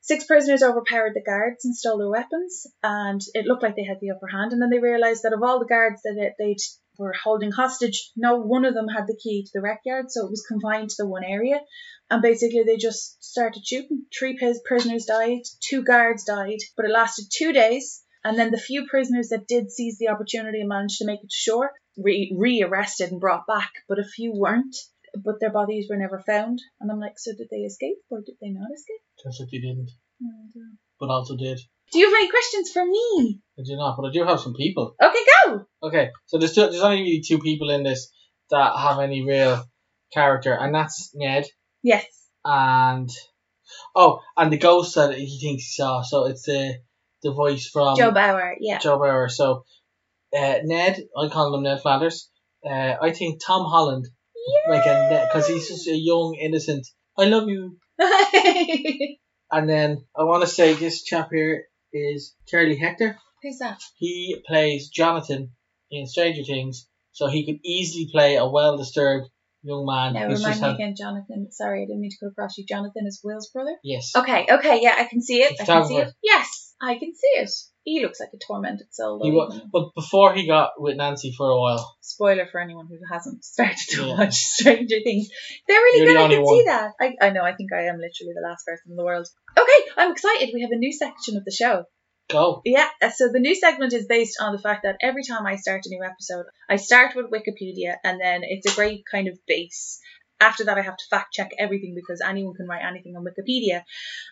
Six 0.05 0.25
prisoners 0.25 0.63
overpowered 0.63 1.13
the 1.13 1.23
guards 1.23 1.63
and 1.63 1.73
stole 1.73 1.97
their 1.97 2.09
weapons, 2.09 2.67
and 2.83 3.21
it 3.33 3.45
looked 3.45 3.63
like 3.63 3.77
they 3.77 3.85
had 3.85 4.01
the 4.01 4.11
upper 4.11 4.27
hand. 4.27 4.51
And 4.51 4.61
then 4.61 4.69
they 4.69 4.79
realised 4.79 5.23
that 5.23 5.31
of 5.31 5.41
all 5.41 5.59
the 5.59 5.65
guards 5.65 6.01
that 6.01 6.33
they 6.37 6.57
were 6.97 7.13
holding 7.13 7.53
hostage, 7.53 8.11
no 8.17 8.35
one 8.35 8.65
of 8.65 8.73
them 8.73 8.89
had 8.89 9.07
the 9.07 9.15
key 9.15 9.43
to 9.45 9.51
the 9.53 9.61
rec 9.61 9.79
yard, 9.85 10.11
so 10.11 10.25
it 10.25 10.29
was 10.29 10.45
confined 10.45 10.89
to 10.89 10.95
the 10.99 11.07
one 11.07 11.23
area. 11.23 11.61
And 12.11 12.21
basically, 12.21 12.63
they 12.63 12.75
just 12.75 13.23
started 13.23 13.65
shooting. 13.65 14.05
Three 14.13 14.37
prisoners 14.65 15.05
died, 15.05 15.43
two 15.61 15.83
guards 15.83 16.25
died, 16.25 16.59
but 16.75 16.85
it 16.85 16.91
lasted 16.91 17.27
two 17.31 17.53
days. 17.53 18.03
And 18.25 18.37
then 18.37 18.51
the 18.51 18.57
few 18.57 18.87
prisoners 18.87 19.29
that 19.29 19.47
did 19.47 19.71
seize 19.71 19.97
the 19.99 20.09
opportunity 20.09 20.59
and 20.59 20.67
managed 20.67 20.97
to 20.97 21.05
make 21.05 21.23
it 21.23 21.29
to 21.29 21.35
shore 21.35 21.71
re 21.97 22.61
arrested 22.61 23.11
and 23.11 23.21
brought 23.21 23.47
back, 23.47 23.71
but 23.87 23.99
a 23.99 24.03
few 24.03 24.33
weren't. 24.35 24.75
But 25.15 25.39
their 25.39 25.51
bodies 25.51 25.87
were 25.89 25.95
never 25.95 26.19
found. 26.19 26.59
And 26.81 26.91
I'm 26.91 26.99
like, 26.99 27.17
so 27.17 27.31
did 27.31 27.47
they 27.49 27.59
escape 27.59 27.99
or 28.09 28.19
did 28.19 28.35
they 28.41 28.49
not 28.49 28.71
escape? 28.73 28.99
Turns 29.23 29.39
out 29.41 29.47
they 29.51 29.59
didn't. 29.59 29.89
Oh, 30.21 30.62
but 30.99 31.09
also 31.09 31.36
did. 31.36 31.59
Do 31.91 31.99
you 31.99 32.05
have 32.09 32.15
any 32.15 32.29
questions 32.29 32.71
for 32.71 32.86
me? 32.86 33.39
I 33.57 33.63
do 33.63 33.75
not, 33.75 33.95
but 33.97 34.07
I 34.07 34.12
do 34.12 34.25
have 34.25 34.39
some 34.39 34.53
people. 34.53 34.95
Okay, 35.01 35.19
go. 35.45 35.65
Okay, 35.83 36.09
so 36.25 36.38
there's 36.38 36.53
two, 36.53 36.62
there's 36.62 36.81
only 36.81 37.01
really 37.01 37.21
two 37.25 37.39
people 37.39 37.69
in 37.69 37.83
this 37.83 38.12
that 38.49 38.77
have 38.77 38.99
any 38.99 39.25
real 39.25 39.63
character, 40.13 40.53
and 40.53 40.73
that's 40.73 41.12
Ned. 41.13 41.45
Yes. 41.81 42.05
And 42.43 43.09
oh, 43.95 44.19
and 44.36 44.51
the 44.51 44.57
ghost 44.57 44.95
that 44.95 45.13
he 45.13 45.39
thinks 45.39 45.63
he 45.63 45.81
saw. 45.81 46.01
So 46.01 46.25
it's 46.25 46.43
the 46.43 46.79
the 47.21 47.31
voice 47.31 47.67
from 47.67 47.97
Joe 47.97 48.12
Bowers. 48.12 48.57
Yeah. 48.59 48.79
Joe 48.79 48.97
Bowers. 48.97 49.38
So 49.38 49.63
uh, 50.36 50.59
Ned, 50.63 51.03
I 51.17 51.27
call 51.29 51.55
him 51.55 51.63
Ned 51.63 51.81
Flanders. 51.81 52.29
Uh, 52.65 52.95
I 53.01 53.12
think 53.12 53.41
Tom 53.45 53.65
Holland, 53.69 54.07
Yay! 54.36 54.77
like 54.77 54.86
a 54.86 55.27
because 55.27 55.47
he's 55.47 55.67
just 55.67 55.88
a 55.88 55.95
young 55.95 56.38
innocent. 56.39 56.88
I 57.17 57.25
love 57.25 57.49
you. 57.49 57.77
and 59.51 59.69
then 59.69 60.05
I 60.15 60.23
want 60.23 60.43
to 60.43 60.47
say 60.47 60.73
this 60.73 61.03
chap 61.03 61.29
here 61.31 61.65
is 61.91 62.35
Charlie 62.47 62.77
Heaton. 62.77 63.15
Who's 63.41 63.59
that? 63.59 63.79
He 63.97 64.41
plays 64.47 64.89
Jonathan 64.89 65.51
in 65.91 66.07
Stranger 66.07 66.43
Things, 66.43 66.87
so 67.11 67.27
he 67.27 67.45
could 67.45 67.59
easily 67.63 68.09
play 68.11 68.35
a 68.35 68.47
well 68.47 68.77
disturbed 68.77 69.29
young 69.63 69.85
man. 69.85 70.13
Now 70.13 70.27
remind 70.27 70.61
me 70.61 70.69
again, 70.69 70.95
Jonathan. 70.97 71.51
Sorry, 71.51 71.83
I 71.83 71.85
didn't 71.85 72.01
mean 72.01 72.11
to 72.11 72.17
go 72.21 72.27
across 72.27 72.57
you. 72.57 72.65
Jonathan 72.67 73.05
is 73.07 73.21
Will's 73.23 73.49
brother. 73.49 73.75
Yes. 73.83 74.13
Okay, 74.15 74.45
okay, 74.49 74.79
yeah, 74.81 74.95
I 74.97 75.05
can 75.05 75.21
see 75.21 75.41
it. 75.41 75.59
I 75.59 75.65
can 75.65 75.85
see 75.85 75.97
it. 75.97 76.13
Yes, 76.23 76.72
I 76.84 77.00
can 77.00 77.13
see 77.15 77.39
it. 77.41 77.50
He 77.86 78.02
looks 78.02 78.19
like 78.19 78.30
a 78.34 78.38
tormented 78.38 78.93
soul. 78.93 79.19
He 79.24 79.30
though, 79.32 79.36
wa- 79.38 79.50
even. 79.54 79.69
but 79.72 79.93
before 79.96 80.34
he 80.34 80.48
got 80.48 80.72
with 80.78 80.98
Nancy 80.98 81.34
for 81.38 81.50
a 81.50 81.60
while, 81.60 81.96
Spoiler 82.02 82.46
for 82.52 82.60
anyone 82.60 82.88
who 82.88 82.98
hasn't 83.12 83.43
started 83.54 83.78
to 83.89 84.06
Yeah. 84.06 84.17
watch 84.17 84.34
Stranger 84.36 84.98
Things. 85.04 85.30
They're 85.67 85.78
really 85.78 86.00
You're 86.00 86.08
the 86.08 86.13
good. 86.13 86.19
I 86.19 86.24
only 86.24 86.36
can 86.38 86.43
one. 86.46 86.58
see 86.60 86.63
that. 86.65 86.91
I, 87.00 87.15
I 87.28 87.30
know. 87.32 87.43
I 87.43 87.56
think 87.56 87.74
I 87.74 87.84
am 87.84 87.96
literally 87.98 88.34
the 88.36 88.48
last 88.48 88.65
person 88.65 88.91
in 88.91 88.96
the 88.98 89.04
world. 89.04 89.28
Okay, 89.58 89.89
I'm 89.98 90.12
excited. 90.12 90.52
We 90.54 90.62
have 90.62 90.72
a 90.72 90.78
new 90.78 90.91
section 90.93 91.38
of 91.38 91.46
the 91.46 91.52
show. 91.52 91.84
go. 92.30 92.62
Yeah, 92.65 92.88
uh, 93.02 93.10
so 93.10 93.30
the 93.32 93.39
new 93.39 93.54
segment 93.56 93.93
is 93.93 94.06
based 94.08 94.38
on 94.41 94.54
the 94.56 94.62
fact 94.62 94.84
that 94.84 94.98
every 95.02 95.24
time 95.24 95.46
I 95.46 95.56
start 95.58 95.82
a 95.86 95.89
new 95.89 96.04
episode, 96.04 96.46
I 96.69 96.78
start 96.78 97.15
with 97.15 97.28
Wikipedia 97.32 97.96
and 98.04 98.19
then 98.19 98.41
it's 98.43 98.72
a 98.72 98.76
great 98.76 99.04
kind 99.12 99.28
of 99.28 99.38
base. 99.48 100.00
After 100.43 100.65
that, 100.65 100.77
I 100.77 100.82
have 100.82 100.97
to 100.97 101.06
fact 101.10 101.34
check 101.34 101.51
everything 101.58 101.95
because 101.95 102.19
anyone 102.21 102.53
can 102.53 102.67
write 102.67 102.84
anything 102.84 103.15
on 103.15 103.23
Wikipedia. 103.23 103.84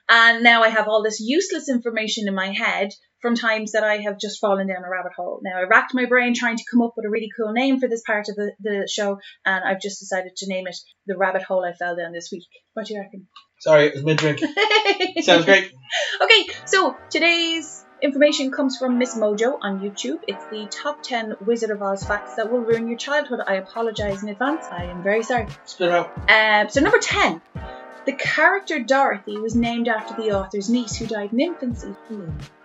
And 0.09 0.43
now 0.43 0.61
I 0.61 0.67
have 0.67 0.89
all 0.89 1.03
this 1.03 1.21
useless 1.21 1.69
information 1.69 2.27
in 2.27 2.35
my 2.35 2.51
head 2.51 2.89
from 3.21 3.35
times 3.35 3.71
that 3.71 3.83
I 3.85 3.97
have 3.99 4.19
just 4.19 4.41
fallen 4.41 4.67
down 4.67 4.83
a 4.83 4.89
rabbit 4.89 5.13
hole. 5.15 5.39
Now, 5.41 5.57
I 5.57 5.63
racked 5.63 5.93
my 5.93 6.05
brain 6.05 6.33
trying 6.33 6.57
to 6.57 6.63
come 6.69 6.81
up 6.81 6.93
with 6.97 7.05
a 7.05 7.09
really 7.09 7.29
cool 7.37 7.53
name 7.53 7.79
for 7.79 7.87
this 7.87 8.01
part 8.05 8.27
of 8.27 8.35
the, 8.35 8.51
the 8.59 8.89
show, 8.91 9.19
and 9.45 9.63
I've 9.63 9.79
just 9.79 9.99
decided 9.99 10.35
to 10.37 10.49
name 10.49 10.67
it 10.67 10.75
The 11.05 11.17
Rabbit 11.17 11.43
Hole 11.43 11.63
I 11.63 11.73
Fell 11.73 11.95
Down 11.95 12.11
This 12.11 12.29
Week. 12.31 12.45
What 12.73 12.87
do 12.87 12.93
you 12.93 12.99
reckon? 12.99 13.27
Sorry, 13.59 13.85
it 13.85 13.93
was 13.93 14.03
mid 14.03 14.17
drink. 14.17 14.39
Sounds 15.21 15.45
great. 15.45 15.71
Okay, 16.21 16.53
so 16.65 16.97
today's 17.09 17.85
information 18.01 18.51
comes 18.51 18.77
from 18.77 18.99
MsMojo 18.99 19.57
on 19.61 19.79
YouTube. 19.79 20.19
It's 20.27 20.43
the 20.45 20.67
top 20.69 21.03
10 21.03 21.35
Wizard 21.45 21.69
of 21.69 21.81
Oz 21.81 22.03
facts 22.03 22.35
that 22.35 22.51
will 22.51 22.59
ruin 22.59 22.87
your 22.87 22.97
childhood. 22.97 23.39
I 23.45 23.55
apologise 23.55 24.23
in 24.23 24.29
advance. 24.29 24.65
I 24.71 24.85
am 24.85 25.03
very 25.03 25.23
sorry. 25.23 25.47
Spit 25.65 25.89
it 25.89 25.93
out. 25.93 26.11
Um, 26.29 26.69
so, 26.69 26.81
number 26.81 26.99
10. 26.99 27.41
The 28.03 28.13
character 28.13 28.79
Dorothy 28.79 29.37
was 29.37 29.55
named 29.55 29.87
after 29.87 30.15
the 30.15 30.31
author's 30.31 30.69
niece 30.69 30.95
who 30.95 31.05
died 31.05 31.33
in 31.33 31.39
infancy. 31.39 31.93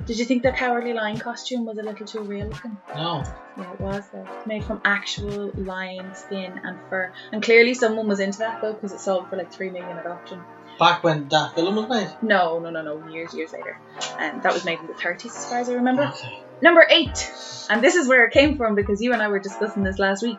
Did 0.06 0.18
you 0.18 0.24
think 0.24 0.42
the 0.42 0.52
cowardly 0.52 0.94
lion 0.94 1.18
costume 1.18 1.66
was 1.66 1.76
a 1.76 1.82
little 1.82 2.06
too 2.06 2.20
real 2.20 2.46
looking? 2.46 2.78
No. 2.94 3.22
Yeah, 3.58 3.72
it 3.72 3.80
was 3.80 4.04
though. 4.12 4.26
Made 4.46 4.64
from 4.64 4.80
actual 4.82 5.50
lion 5.54 6.14
skin 6.14 6.58
and 6.64 6.78
fur. 6.88 7.12
And 7.32 7.42
clearly 7.42 7.74
someone 7.74 8.08
was 8.08 8.20
into 8.20 8.38
that 8.38 8.62
though 8.62 8.72
because 8.72 8.92
it 8.92 9.00
sold 9.00 9.28
for 9.28 9.36
like 9.36 9.52
3 9.52 9.70
million 9.70 9.98
at 9.98 10.06
auction. 10.06 10.40
Back 10.78 11.02
when 11.02 11.28
that 11.28 11.54
film 11.54 11.76
was 11.76 11.88
made. 11.88 12.14
No, 12.22 12.58
no, 12.58 12.70
no, 12.70 12.82
no, 12.82 13.08
years, 13.08 13.32
years 13.32 13.52
later. 13.52 13.78
And 14.18 14.42
that 14.42 14.52
was 14.52 14.64
made 14.64 14.78
in 14.78 14.86
the 14.86 14.92
30s 14.92 15.26
as 15.26 15.48
far 15.48 15.58
as 15.60 15.68
I 15.68 15.74
remember. 15.74 16.04
Okay. 16.04 16.42
Number 16.60 16.86
eight, 16.88 17.30
and 17.68 17.82
this 17.82 17.96
is 17.96 18.08
where 18.08 18.24
it 18.24 18.32
came 18.32 18.56
from 18.56 18.74
because 18.74 19.02
you 19.02 19.12
and 19.12 19.22
I 19.22 19.28
were 19.28 19.38
discussing 19.38 19.82
this 19.82 19.98
last 19.98 20.22
week. 20.22 20.38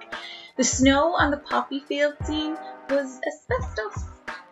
The 0.55 0.63
snow 0.63 1.15
on 1.15 1.29
the 1.29 1.37
poppy 1.37 1.79
field 1.79 2.15
scene 2.25 2.57
was 2.89 3.19
asbestos. 3.27 4.03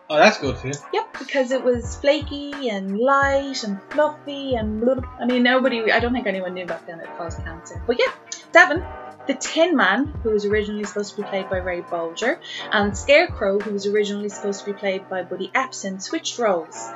Oh, 0.07 0.17
that's 0.17 0.37
good 0.37 0.55
for 0.57 0.67
you. 0.67 0.73
Yep, 0.93 1.17
because 1.17 1.51
it 1.51 1.63
was 1.63 1.95
flaky 1.95 2.69
and 2.69 2.99
light 2.99 3.63
and 3.63 3.81
fluffy 3.89 4.53
and 4.53 4.79
blah. 4.79 5.01
I 5.19 5.25
mean, 5.25 5.41
nobody, 5.41 5.91
I 5.91 5.99
don't 5.99 6.13
think 6.13 6.27
anyone 6.27 6.53
knew 6.53 6.67
back 6.67 6.85
then 6.85 6.99
it 6.99 7.09
caused 7.17 7.43
cancer. 7.43 7.81
But 7.87 7.97
yeah, 7.99 8.11
Devon, 8.51 8.85
the 9.27 9.33
Tin 9.33 9.75
Man, 9.75 10.05
who 10.23 10.31
was 10.31 10.45
originally 10.45 10.83
supposed 10.83 11.15
to 11.15 11.21
be 11.21 11.27
played 11.27 11.49
by 11.49 11.57
Ray 11.57 11.81
Bolger, 11.81 12.39
and 12.71 12.97
Scarecrow, 12.97 13.59
who 13.59 13.71
was 13.71 13.85
originally 13.85 14.29
supposed 14.29 14.61
to 14.61 14.65
be 14.65 14.73
played 14.73 15.09
by 15.09 15.23
Buddy 15.23 15.49
Ebsen, 15.49 16.01
switched 16.01 16.37
roles. 16.37 16.91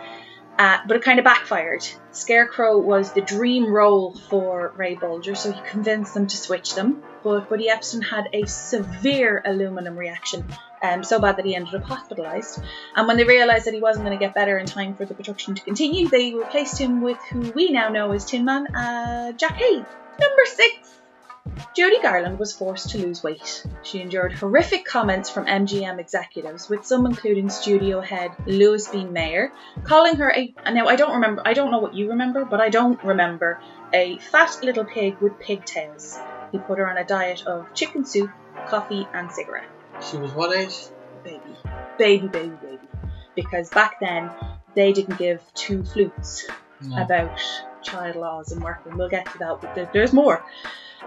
Uh, 0.60 0.78
but 0.86 0.98
it 0.98 1.04
kind 1.04 1.20
of 1.20 1.26
backfired. 1.26 1.88
Scarecrow 2.12 2.80
was 2.80 3.14
the 3.14 3.22
dream 3.22 3.72
role 3.72 4.14
for 4.14 4.74
Ray 4.76 4.98
Bolger, 4.98 5.38
so 5.38 5.54
he 5.54 5.62
convinced 5.62 6.14
them 6.14 6.28
to 6.28 6.36
switch 6.36 6.76
them. 6.76 7.02
But 7.24 7.48
Buddy 7.50 7.70
Ebsen 7.70 8.04
had 8.04 8.28
a 8.34 8.46
severe 8.46 9.42
aluminum 9.46 9.96
reaction, 9.96 10.46
um, 10.84 11.06
so 11.06 11.18
bad 11.18 11.38
that 11.38 11.46
he 11.46 11.56
ended 11.56 11.76
up 11.76 11.84
hospitalised. 11.84 12.62
And 12.94 13.08
when 13.08 13.16
they 13.16 13.24
realised 13.24 13.68
that 13.68 13.74
he 13.74 13.80
wasn't 13.80 14.06
going 14.06 14.20
to 14.20 14.24
get 14.24 14.36
better 14.36 14.58
in 14.58 14.66
time 14.66 14.96
for 14.96 15.06
the 15.06 15.14
production 15.14 15.56
to 15.56 15.62
continue, 15.62 16.10
they 16.10 16.34
replaced 16.34 16.78
him 16.78 17.02
with 17.02 17.20
who 17.32 17.40
we 17.52 17.72
now 17.72 17.88
know 17.88 18.12
as 18.12 18.26
Tin 18.26 18.44
Man, 18.44 18.68
uh, 18.76 19.32
Jack 19.32 19.54
Hay. 19.54 19.76
Number 19.76 20.46
six. 20.46 20.99
Judy 21.76 22.02
Garland 22.02 22.40
was 22.40 22.54
forced 22.54 22.90
to 22.92 22.98
lose 22.98 23.24
weight. 23.24 23.66
She 23.84 24.02
endured 24.02 24.34
horrific 24.34 24.86
comments 24.86 25.30
from 25.30 25.46
MGM 25.46 26.00
executives, 26.00 26.70
with 26.70 26.86
some 26.86 27.06
including 27.06 27.50
studio 27.50 28.02
head 28.02 28.32
Louis 28.46 28.88
B. 28.90 29.06
Mayer, 29.06 29.52
calling 29.84 30.16
her 30.18 30.32
a. 30.32 30.54
Now, 30.72 30.88
I 30.88 30.96
don't 30.96 31.14
remember, 31.14 31.42
I 31.46 31.54
don't 31.54 31.72
know 31.72 31.80
what 31.80 31.94
you 31.94 32.10
remember, 32.10 32.46
but 32.46 32.60
I 32.60 32.70
don't 32.70 33.02
remember 33.04 33.62
a 33.94 34.18
fat 34.18 34.60
little 34.64 34.86
pig 34.86 35.18
with 35.20 35.40
pigtails. 35.40 36.18
He 36.52 36.58
put 36.58 36.80
her 36.80 36.90
on 36.90 36.98
a 36.98 37.06
diet 37.06 37.46
of 37.46 37.74
chicken 37.74 38.06
soup, 38.06 38.32
coffee, 38.68 39.08
and 39.14 39.32
cigarette. 39.32 39.70
She 40.10 40.18
was 40.18 40.32
what 40.34 40.56
age? 40.58 40.76
Baby. 41.24 41.40
Baby, 41.98 42.28
baby, 42.28 42.56
baby. 42.62 42.88
Because 43.36 43.70
back 43.70 44.00
then, 44.00 44.32
they 44.76 44.94
didn't 44.94 45.18
give 45.18 45.42
two 45.54 45.84
flutes 45.84 46.48
No. 46.82 47.04
about 47.04 47.40
child 47.84 48.16
laws 48.16 48.52
and 48.52 48.64
work, 48.64 48.82
and 48.86 48.98
we'll 48.98 49.10
get 49.10 49.26
to 49.32 49.38
that, 49.40 49.62
but 49.62 49.94
there's 49.94 50.14
more. 50.14 50.44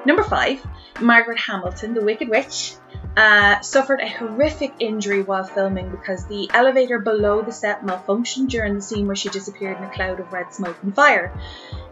Number 0.04 0.22
five, 0.22 0.64
Margaret 1.00 1.38
Hamilton, 1.38 1.94
the 1.94 2.02
Wicked 2.02 2.28
Witch, 2.28 2.74
uh, 3.16 3.60
suffered 3.60 4.00
a 4.00 4.08
horrific 4.08 4.72
injury 4.78 5.22
while 5.22 5.44
filming 5.44 5.90
because 5.90 6.26
the 6.26 6.48
elevator 6.52 6.98
below 6.98 7.42
the 7.42 7.52
set 7.52 7.82
malfunctioned 7.84 8.48
during 8.48 8.74
the 8.74 8.82
scene 8.82 9.06
where 9.06 9.16
she 9.16 9.28
disappeared 9.28 9.76
in 9.76 9.84
a 9.84 9.90
cloud 9.90 10.18
of 10.18 10.32
red 10.32 10.52
smoke 10.52 10.76
and 10.82 10.94
fire. 10.94 11.32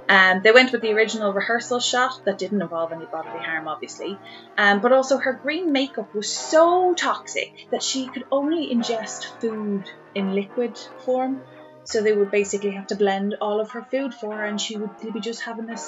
Um, 0.08 0.40
they 0.42 0.50
went 0.50 0.72
with 0.72 0.82
the 0.82 0.92
original 0.92 1.32
rehearsal 1.32 1.78
shot 1.78 2.24
that 2.24 2.36
didn't 2.36 2.60
involve 2.60 2.90
any 2.92 3.04
bodily 3.04 3.44
harm, 3.44 3.68
obviously, 3.68 4.18
um, 4.58 4.80
but 4.80 4.92
also 4.92 5.18
her 5.18 5.32
green 5.34 5.70
makeup 5.70 6.12
was 6.14 6.28
so 6.28 6.94
toxic 6.94 7.68
that 7.70 7.82
she 7.82 8.08
could 8.08 8.24
only 8.32 8.74
ingest 8.74 9.26
food 9.40 9.88
in 10.14 10.34
liquid 10.34 10.76
form. 11.04 11.42
So 11.84 12.02
they 12.02 12.12
would 12.12 12.30
basically 12.30 12.72
have 12.72 12.88
to 12.88 12.96
blend 12.96 13.36
all 13.40 13.60
of 13.60 13.70
her 13.70 13.82
food 13.82 14.12
for 14.12 14.36
her, 14.36 14.44
and 14.44 14.60
she 14.60 14.76
would 14.76 14.90
be 15.12 15.20
just 15.20 15.42
having 15.42 15.70
a 15.70 15.78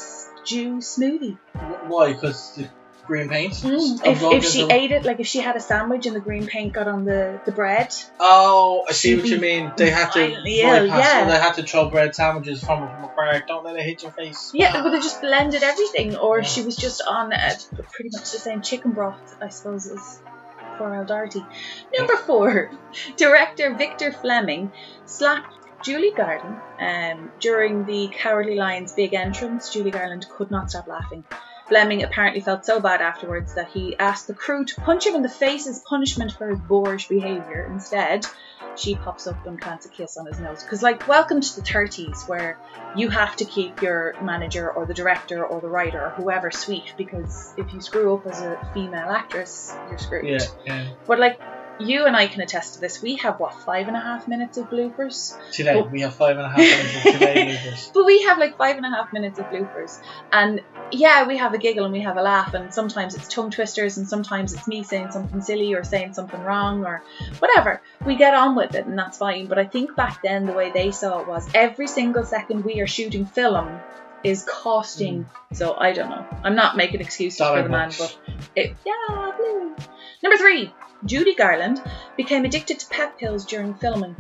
stew 0.45 0.77
smoothie. 0.79 1.39
Why? 1.87 2.13
Because 2.13 2.55
the 2.57 2.69
green 3.07 3.29
paint. 3.29 3.53
Mm. 3.55 4.01
If, 4.07 4.23
if 4.23 4.45
she 4.51 4.63
ate 4.71 4.93
it, 4.93 5.05
like 5.05 5.19
if 5.21 5.27
she 5.27 5.41
had 5.41 5.57
a 5.57 5.61
sandwich 5.61 6.07
and 6.07 6.15
the 6.15 6.21
green 6.21 6.47
paint 6.47 6.73
got 6.73 6.87
on 6.87 7.05
the, 7.05 7.41
the 7.45 7.51
bread, 7.53 7.93
Oh, 8.21 8.85
I 8.89 8.93
see 8.93 9.17
what 9.17 9.27
you 9.27 9.39
mean. 9.41 9.73
They 9.77 9.91
had 9.91 10.13
to 10.13 10.21
bypass. 10.29 10.47
yeah. 10.49 11.25
They 11.27 11.33
had 11.39 11.55
to 11.55 11.63
throw 11.65 11.91
bread 11.91 12.15
sandwiches 12.15 12.63
from 12.63 12.89
from 12.89 13.05
afar. 13.05 13.43
Don't 13.47 13.65
let 13.65 13.77
it 13.77 13.83
hit 13.83 14.03
your 14.05 14.13
face. 14.13 14.53
yeah, 14.55 14.83
but 14.83 14.91
they 14.91 14.99
just 15.01 15.21
blended 15.21 15.63
everything, 15.65 16.17
or 16.17 16.39
Yeah. 16.39 16.45
she 16.45 16.63
was 16.63 16.77
just 16.77 17.03
on 17.07 17.33
a, 17.33 17.51
pretty 17.93 18.11
much 18.13 18.31
the 18.31 18.39
same 18.39 18.63
chicken 18.63 18.93
broth, 18.93 19.37
I 19.43 19.49
suppose, 19.49 19.87
as 19.89 20.21
poor 20.79 20.95
old 20.95 21.09
Dorothy. 21.09 21.45
Number 21.99 22.17
four, 22.17 22.71
director 23.17 23.75
Victor 23.75 24.13
Fleming 24.13 24.71
slapped 25.07 25.55
Julie 25.83 26.13
Garland 26.13 26.61
um, 26.79 27.33
during 27.41 27.85
the 27.85 28.09
Cowardly 28.13 28.55
Lion's 28.55 28.93
big 28.93 29.15
entrance. 29.15 29.71
Julie 29.73 29.91
Garland 29.91 30.27
could 30.29 30.51
not 30.51 30.71
stop 30.71 30.87
laughing. 30.87 31.25
Fleming 31.69 32.03
apparently 32.03 32.41
felt 32.41 32.65
so 32.67 32.81
bad 32.81 33.01
afterwards 33.01 33.55
that 33.55 33.71
he 33.71 33.97
asked 33.97 34.27
the 34.27 34.35
crew 34.35 34.65
to 34.65 34.75
punch 34.81 35.07
him 35.07 35.15
in 35.15 35.23
the 35.23 35.29
face 35.29 35.67
as 35.67 35.79
punishment 35.81 36.33
for 36.33 36.49
his 36.49 36.59
boorish 36.59 37.09
behaviour. 37.09 37.69
Instead, 37.73 38.27
she 38.77 38.95
pops 38.95 39.27
up 39.27 39.47
and 39.47 39.61
plants 39.61 39.87
a 39.87 39.89
kiss 39.89 40.17
on 40.17 40.27
his 40.27 40.39
nose. 40.39 40.63
Because, 40.63 40.83
like, 40.83 41.07
welcome 41.09 41.41
to 41.41 41.57
the 41.57 41.63
30s 41.63 42.29
where 42.29 42.59
you 42.97 43.09
have 43.09 43.37
to 43.37 43.45
keep 43.45 43.81
your 43.81 44.15
manager 44.23 44.71
or 44.71 44.87
the 44.87 44.95
director 44.95 45.45
or 45.45 45.61
the 45.61 45.69
writer 45.69 46.07
or 46.07 46.11
whoever 46.11 46.51
sweet 46.51 46.95
because 46.97 47.55
if 47.57 47.73
you 47.73 47.81
screw 47.81 48.15
up 48.15 48.27
as 48.27 48.41
a 48.41 48.71
female 48.75 49.11
actress, 49.11 49.75
you're 49.89 49.99
screwed. 49.99 50.27
Yeah, 50.27 50.47
yeah. 50.67 50.89
But, 51.07 51.21
like, 51.21 51.41
you 51.79 52.07
and 52.07 52.15
I 52.17 52.27
can 52.27 52.41
attest 52.43 52.75
to 52.75 52.81
this. 52.81 53.03
We 53.03 53.17
have, 53.17 53.41
what, 53.41 53.55
five 53.55 53.89
and 53.89 53.97
a 53.97 54.01
half 54.01 54.29
minutes 54.29 54.59
of 54.59 54.71
bloopers? 54.71 55.37
Today 55.53 55.75
Oh. 55.75 55.85
we 55.85 56.03
have 56.03 56.15
five 56.15 56.37
and 56.37 56.47
a 56.47 56.49
half 56.49 56.59
minutes 56.59 56.97
of 56.97 57.03
today 57.13 57.59
bloopers. 57.65 57.93
But 57.93 58.05
we 58.07 58.23
have 58.23 58.39
like 58.39 58.57
five 58.57 58.77
and 58.77 58.87
a 58.87 58.91
half 58.91 59.13
minutes 59.13 59.39
of 59.39 59.47
bloopers. 59.47 60.01
And 60.33 60.61
yeah, 60.91 61.27
we 61.27 61.39
have 61.39 61.55
a 61.55 61.59
giggle 61.59 61.85
and 61.85 61.93
we 61.93 62.01
have 62.01 62.17
a 62.17 62.23
laugh, 62.23 62.55
and 62.55 62.73
sometimes 62.73 63.15
it's 63.15 63.29
tongue 63.29 63.51
twisters, 63.51 63.97
and 63.99 64.09
sometimes 64.09 64.53
it's 64.53 64.69
me 64.69 64.83
saying 64.83 65.11
something 65.11 65.41
silly 65.41 65.75
or 65.75 65.83
saying 65.85 66.15
something 66.15 66.41
wrong 66.43 66.85
or 66.85 67.03
whatever. 67.39 67.81
We 68.05 68.17
get 68.17 68.35
on 68.35 68.55
with 68.55 68.75
it, 68.75 68.87
and 68.87 68.99
that's 68.99 69.19
fine. 69.19 69.47
But 69.47 69.59
I 69.59 69.65
think 69.65 69.97
back 69.97 70.23
then, 70.23 70.47
the 70.47 70.53
way 70.53 70.71
they 70.71 70.91
saw 70.91 71.21
it 71.21 71.29
was 71.29 71.49
every 71.55 71.87
single 71.89 72.25
second 72.25 72.65
we 72.65 72.81
are 72.81 72.87
shooting 72.87 73.27
film 73.27 73.81
is 74.23 74.45
costing. 74.49 75.25
Mm. 75.53 75.57
So 75.57 75.75
I 75.75 75.93
don't 75.93 76.11
know. 76.11 76.25
I'm 76.45 76.55
not 76.55 76.77
making 76.77 77.01
excuses 77.01 77.39
for 77.39 77.63
the 77.63 77.69
man, 77.69 77.91
but 77.99 78.19
it, 78.55 78.77
yeah, 78.87 79.33
blue. 79.37 79.75
Number 80.23 80.39
three, 80.39 80.73
Judy 81.05 81.35
Garland 81.35 81.83
became 82.17 82.45
addicted 82.45 82.79
to 82.81 82.87
pep 82.87 83.19
pills 83.19 83.45
during 83.45 83.75
filming. 83.75 84.17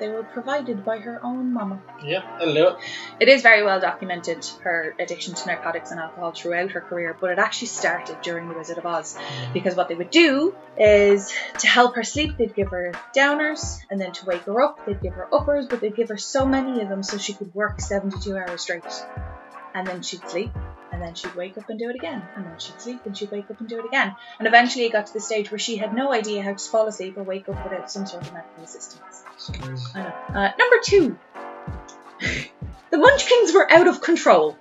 They 0.00 0.08
were 0.08 0.22
provided 0.22 0.84
by 0.84 0.98
her 0.98 1.20
own 1.24 1.52
mama. 1.52 1.82
Yep, 2.04 2.24
that'll 2.38 2.54
do 2.54 2.68
it. 2.68 2.76
It 3.20 3.28
is 3.28 3.42
very 3.42 3.64
well 3.64 3.80
documented 3.80 4.46
her 4.62 4.94
addiction 4.98 5.34
to 5.34 5.46
narcotics 5.46 5.90
and 5.90 5.98
alcohol 5.98 6.32
throughout 6.32 6.70
her 6.72 6.80
career, 6.80 7.16
but 7.20 7.30
it 7.30 7.38
actually 7.38 7.68
started 7.68 8.20
during 8.22 8.48
The 8.48 8.54
Wizard 8.54 8.78
of 8.78 8.86
Oz. 8.86 9.16
Mm. 9.16 9.52
Because 9.52 9.74
what 9.74 9.88
they 9.88 9.96
would 9.96 10.10
do 10.10 10.54
is 10.78 11.32
to 11.58 11.66
help 11.66 11.96
her 11.96 12.04
sleep, 12.04 12.36
they'd 12.36 12.54
give 12.54 12.68
her 12.68 12.92
downers, 13.16 13.78
and 13.90 14.00
then 14.00 14.12
to 14.12 14.26
wake 14.26 14.42
her 14.42 14.62
up, 14.62 14.86
they'd 14.86 15.02
give 15.02 15.14
her 15.14 15.32
uppers, 15.34 15.66
but 15.66 15.80
they'd 15.80 15.96
give 15.96 16.10
her 16.10 16.16
so 16.16 16.46
many 16.46 16.80
of 16.80 16.88
them 16.88 17.02
so 17.02 17.18
she 17.18 17.32
could 17.32 17.52
work 17.54 17.80
72 17.80 18.36
hours 18.36 18.62
straight. 18.62 18.84
And 19.74 19.86
then 19.86 20.02
she'd 20.02 20.28
sleep, 20.28 20.50
and 20.98 21.06
then 21.06 21.14
she'd 21.14 21.36
wake 21.36 21.56
up 21.56 21.70
and 21.70 21.78
do 21.78 21.88
it 21.88 21.94
again, 21.94 22.20
and 22.34 22.44
then 22.44 22.58
she'd 22.58 22.80
sleep 22.80 23.00
and 23.06 23.16
she'd 23.16 23.30
wake 23.30 23.48
up 23.50 23.60
and 23.60 23.68
do 23.68 23.78
it 23.78 23.84
again. 23.84 24.16
And 24.40 24.48
eventually 24.48 24.84
it 24.84 24.92
got 24.92 25.06
to 25.06 25.12
the 25.12 25.20
stage 25.20 25.48
where 25.48 25.58
she 25.58 25.76
had 25.76 25.94
no 25.94 26.12
idea 26.12 26.42
how 26.42 26.54
to 26.54 26.70
fall 26.70 26.88
asleep 26.88 27.16
or 27.16 27.22
wake 27.22 27.48
up 27.48 27.62
without 27.62 27.88
some 27.88 28.04
sort 28.04 28.26
of 28.26 28.32
medical 28.32 28.64
assistance. 28.64 29.22
Uh, 29.94 30.50
number 30.58 30.76
two, 30.82 31.16
the 32.90 32.98
Munchkins 32.98 33.52
were 33.52 33.70
out 33.70 33.86
of 33.86 34.00
control. 34.00 34.58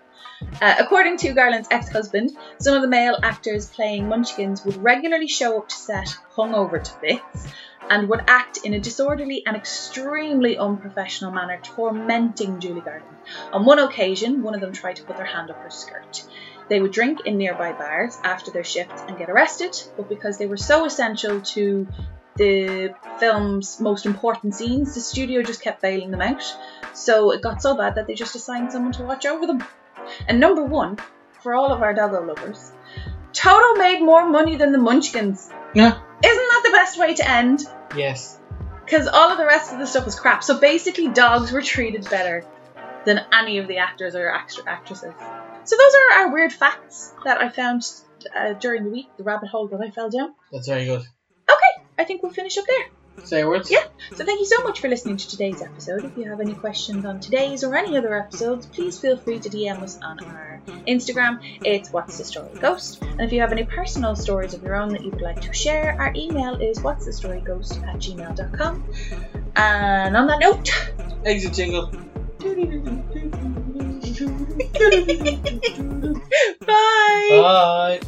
Uh, 0.62 0.76
according 0.78 1.18
to 1.18 1.34
Garland's 1.34 1.70
ex-husband, 1.72 2.30
some 2.60 2.76
of 2.76 2.84
the 2.84 2.88
male 2.88 3.18
actors 3.24 3.68
playing 3.72 4.08
Munchkins 4.08 4.64
would 4.64 4.78
regularly 4.78 5.28
show 5.28 5.58
up 5.58 5.70
to 5.70 5.76
set 5.76 6.16
hungover 6.36 6.84
to 6.84 6.92
bits 7.02 7.48
and 7.90 8.10
would 8.10 8.24
act 8.28 8.58
in 8.64 8.74
a 8.74 8.80
disorderly 8.80 9.44
and 9.46 9.56
extremely 9.56 10.58
unprofessional 10.58 11.32
manner, 11.32 11.60
tormenting 11.64 12.60
Julie 12.60 12.82
Garden. 12.82 13.08
On 13.52 13.66
one 13.66 13.80
occasion, 13.80 14.44
one 14.44 14.56
of 14.56 14.62
them 14.62 14.74
tried 14.74 14.98
to 14.98 15.04
put 15.04 15.18
their 15.18 15.26
hand 15.26 15.50
up 15.50 15.62
her 15.62 15.70
skirt. 15.70 16.26
They 16.70 16.82
would 16.82 16.92
drink 16.92 17.22
in 17.26 17.38
nearby 17.38 17.72
bars 17.72 18.18
after 18.24 18.52
their 18.52 18.64
shift 18.64 19.00
and 19.08 19.18
get 19.18 19.30
arrested, 19.30 19.82
but 19.96 20.10
because 20.10 20.38
they 20.38 20.48
were 20.48 20.58
so 20.58 20.86
essential 20.86 21.42
to 21.42 21.88
the 22.36 22.94
film's 23.20 23.80
most 23.80 24.06
important 24.06 24.54
scenes, 24.54 24.94
the 24.94 25.02
studio 25.02 25.42
just 25.42 25.62
kept 25.62 25.82
bailing 25.82 26.12
them 26.12 26.22
out. 26.22 26.44
So 26.94 27.32
it 27.32 27.42
got 27.42 27.62
so 27.62 27.76
bad 27.76 27.96
that 27.96 28.08
they 28.08 28.14
just 28.14 28.36
assigned 28.36 28.72
someone 28.72 28.94
to 28.94 29.04
watch 29.04 29.26
over 29.26 29.48
them. 29.48 29.64
And 30.28 30.40
number 30.40 30.64
one, 30.64 30.98
for 31.42 31.54
all 31.54 31.72
of 31.72 31.82
our 31.82 31.94
doggo 31.94 32.26
lovers, 32.26 32.72
Toto 33.34 33.80
made 33.80 34.02
more 34.02 34.30
money 34.30 34.56
than 34.56 34.72
the 34.72 34.78
Munchkins. 34.78 35.50
Yeah. 35.74 36.00
Isn't 36.24 36.48
that 36.50 36.62
the 36.66 36.72
best 36.72 37.00
way 37.00 37.14
to 37.16 37.30
end? 37.30 37.64
Yes. 37.96 38.40
Because 38.86 39.08
all 39.08 39.32
of 39.32 39.38
the 39.38 39.46
rest 39.46 39.74
of 39.74 39.80
the 39.80 39.88
stuff 39.88 40.06
was 40.06 40.20
crap. 40.20 40.44
So 40.44 40.60
basically, 40.60 41.10
dogs 41.10 41.52
were 41.52 41.62
treated 41.62 42.10
better 42.10 42.46
than 43.06 43.20
any 43.34 43.58
of 43.58 43.68
the 43.68 43.78
actors 43.78 44.16
or 44.16 44.34
extra 44.34 44.64
actresses. 44.68 45.14
So 45.64 45.76
those 45.76 45.94
are 45.96 46.20
our 46.20 46.34
weird 46.34 46.54
facts 46.54 47.14
that 47.26 47.42
I 47.42 47.50
found 47.50 47.84
uh, 48.36 48.54
during 48.54 48.86
the 48.86 48.90
week, 48.90 49.08
the 49.18 49.24
rabbit 49.24 49.50
hole 49.50 49.68
that 49.68 49.82
I 49.82 49.92
fell 49.92 50.10
down. 50.10 50.34
That's 50.52 50.68
very 50.68 50.86
good. 50.86 51.02
Okay, 51.02 51.86
I 51.98 52.04
think 52.04 52.24
we'll 52.24 52.32
finish 52.32 52.58
up 52.58 52.66
there. 52.68 52.86
Say 53.24 53.44
words? 53.44 53.72
Yeah. 53.72 53.84
So 54.16 54.24
thank 54.24 54.40
you 54.40 54.46
so 54.46 54.64
much 54.64 54.80
for 54.80 54.88
listening 54.88 55.18
to 55.18 55.28
today's 55.28 55.62
episode. 55.62 56.06
If 56.06 56.18
you 56.18 56.30
have 56.30 56.40
any 56.40 56.54
questions 56.54 57.04
on 57.04 57.20
today's 57.20 57.64
or 57.64 57.76
any 57.76 57.98
other 57.98 58.16
episodes, 58.16 58.66
please 58.66 59.00
feel 59.00 59.18
free 59.18 59.40
to 59.40 59.50
DM 59.50 59.82
us 59.82 60.00
on 60.02 60.24
our 60.24 60.62
Instagram. 60.88 61.40
It's 61.66 61.92
What's 61.92 62.18
the 62.18 62.24
Story 62.24 62.58
Ghost. 62.60 63.02
And 63.02 63.22
if 63.22 63.34
you 63.34 63.42
have 63.42 63.52
any 63.52 63.64
personal 63.64 64.16
stories 64.16 64.54
of 64.54 64.64
your 64.64 64.76
own 64.76 64.90
that 64.90 65.04
you 65.04 65.12
would 65.12 65.22
like 65.22 65.42
to 65.42 65.54
share, 65.54 65.96
our 66.00 66.14
email 66.16 66.56
is 66.62 66.82
what's 66.82 67.06
the 67.06 67.14
story 67.14 67.42
ghost 67.42 67.80
at 67.84 67.98
gmail.com. 67.98 68.84
And 69.56 70.16
on 70.16 70.28
that 70.28 70.40
note, 70.40 70.72
Exit 71.26 71.54
jingle. 71.54 71.92
bye. 76.66 77.42
Bye. 77.42 78.00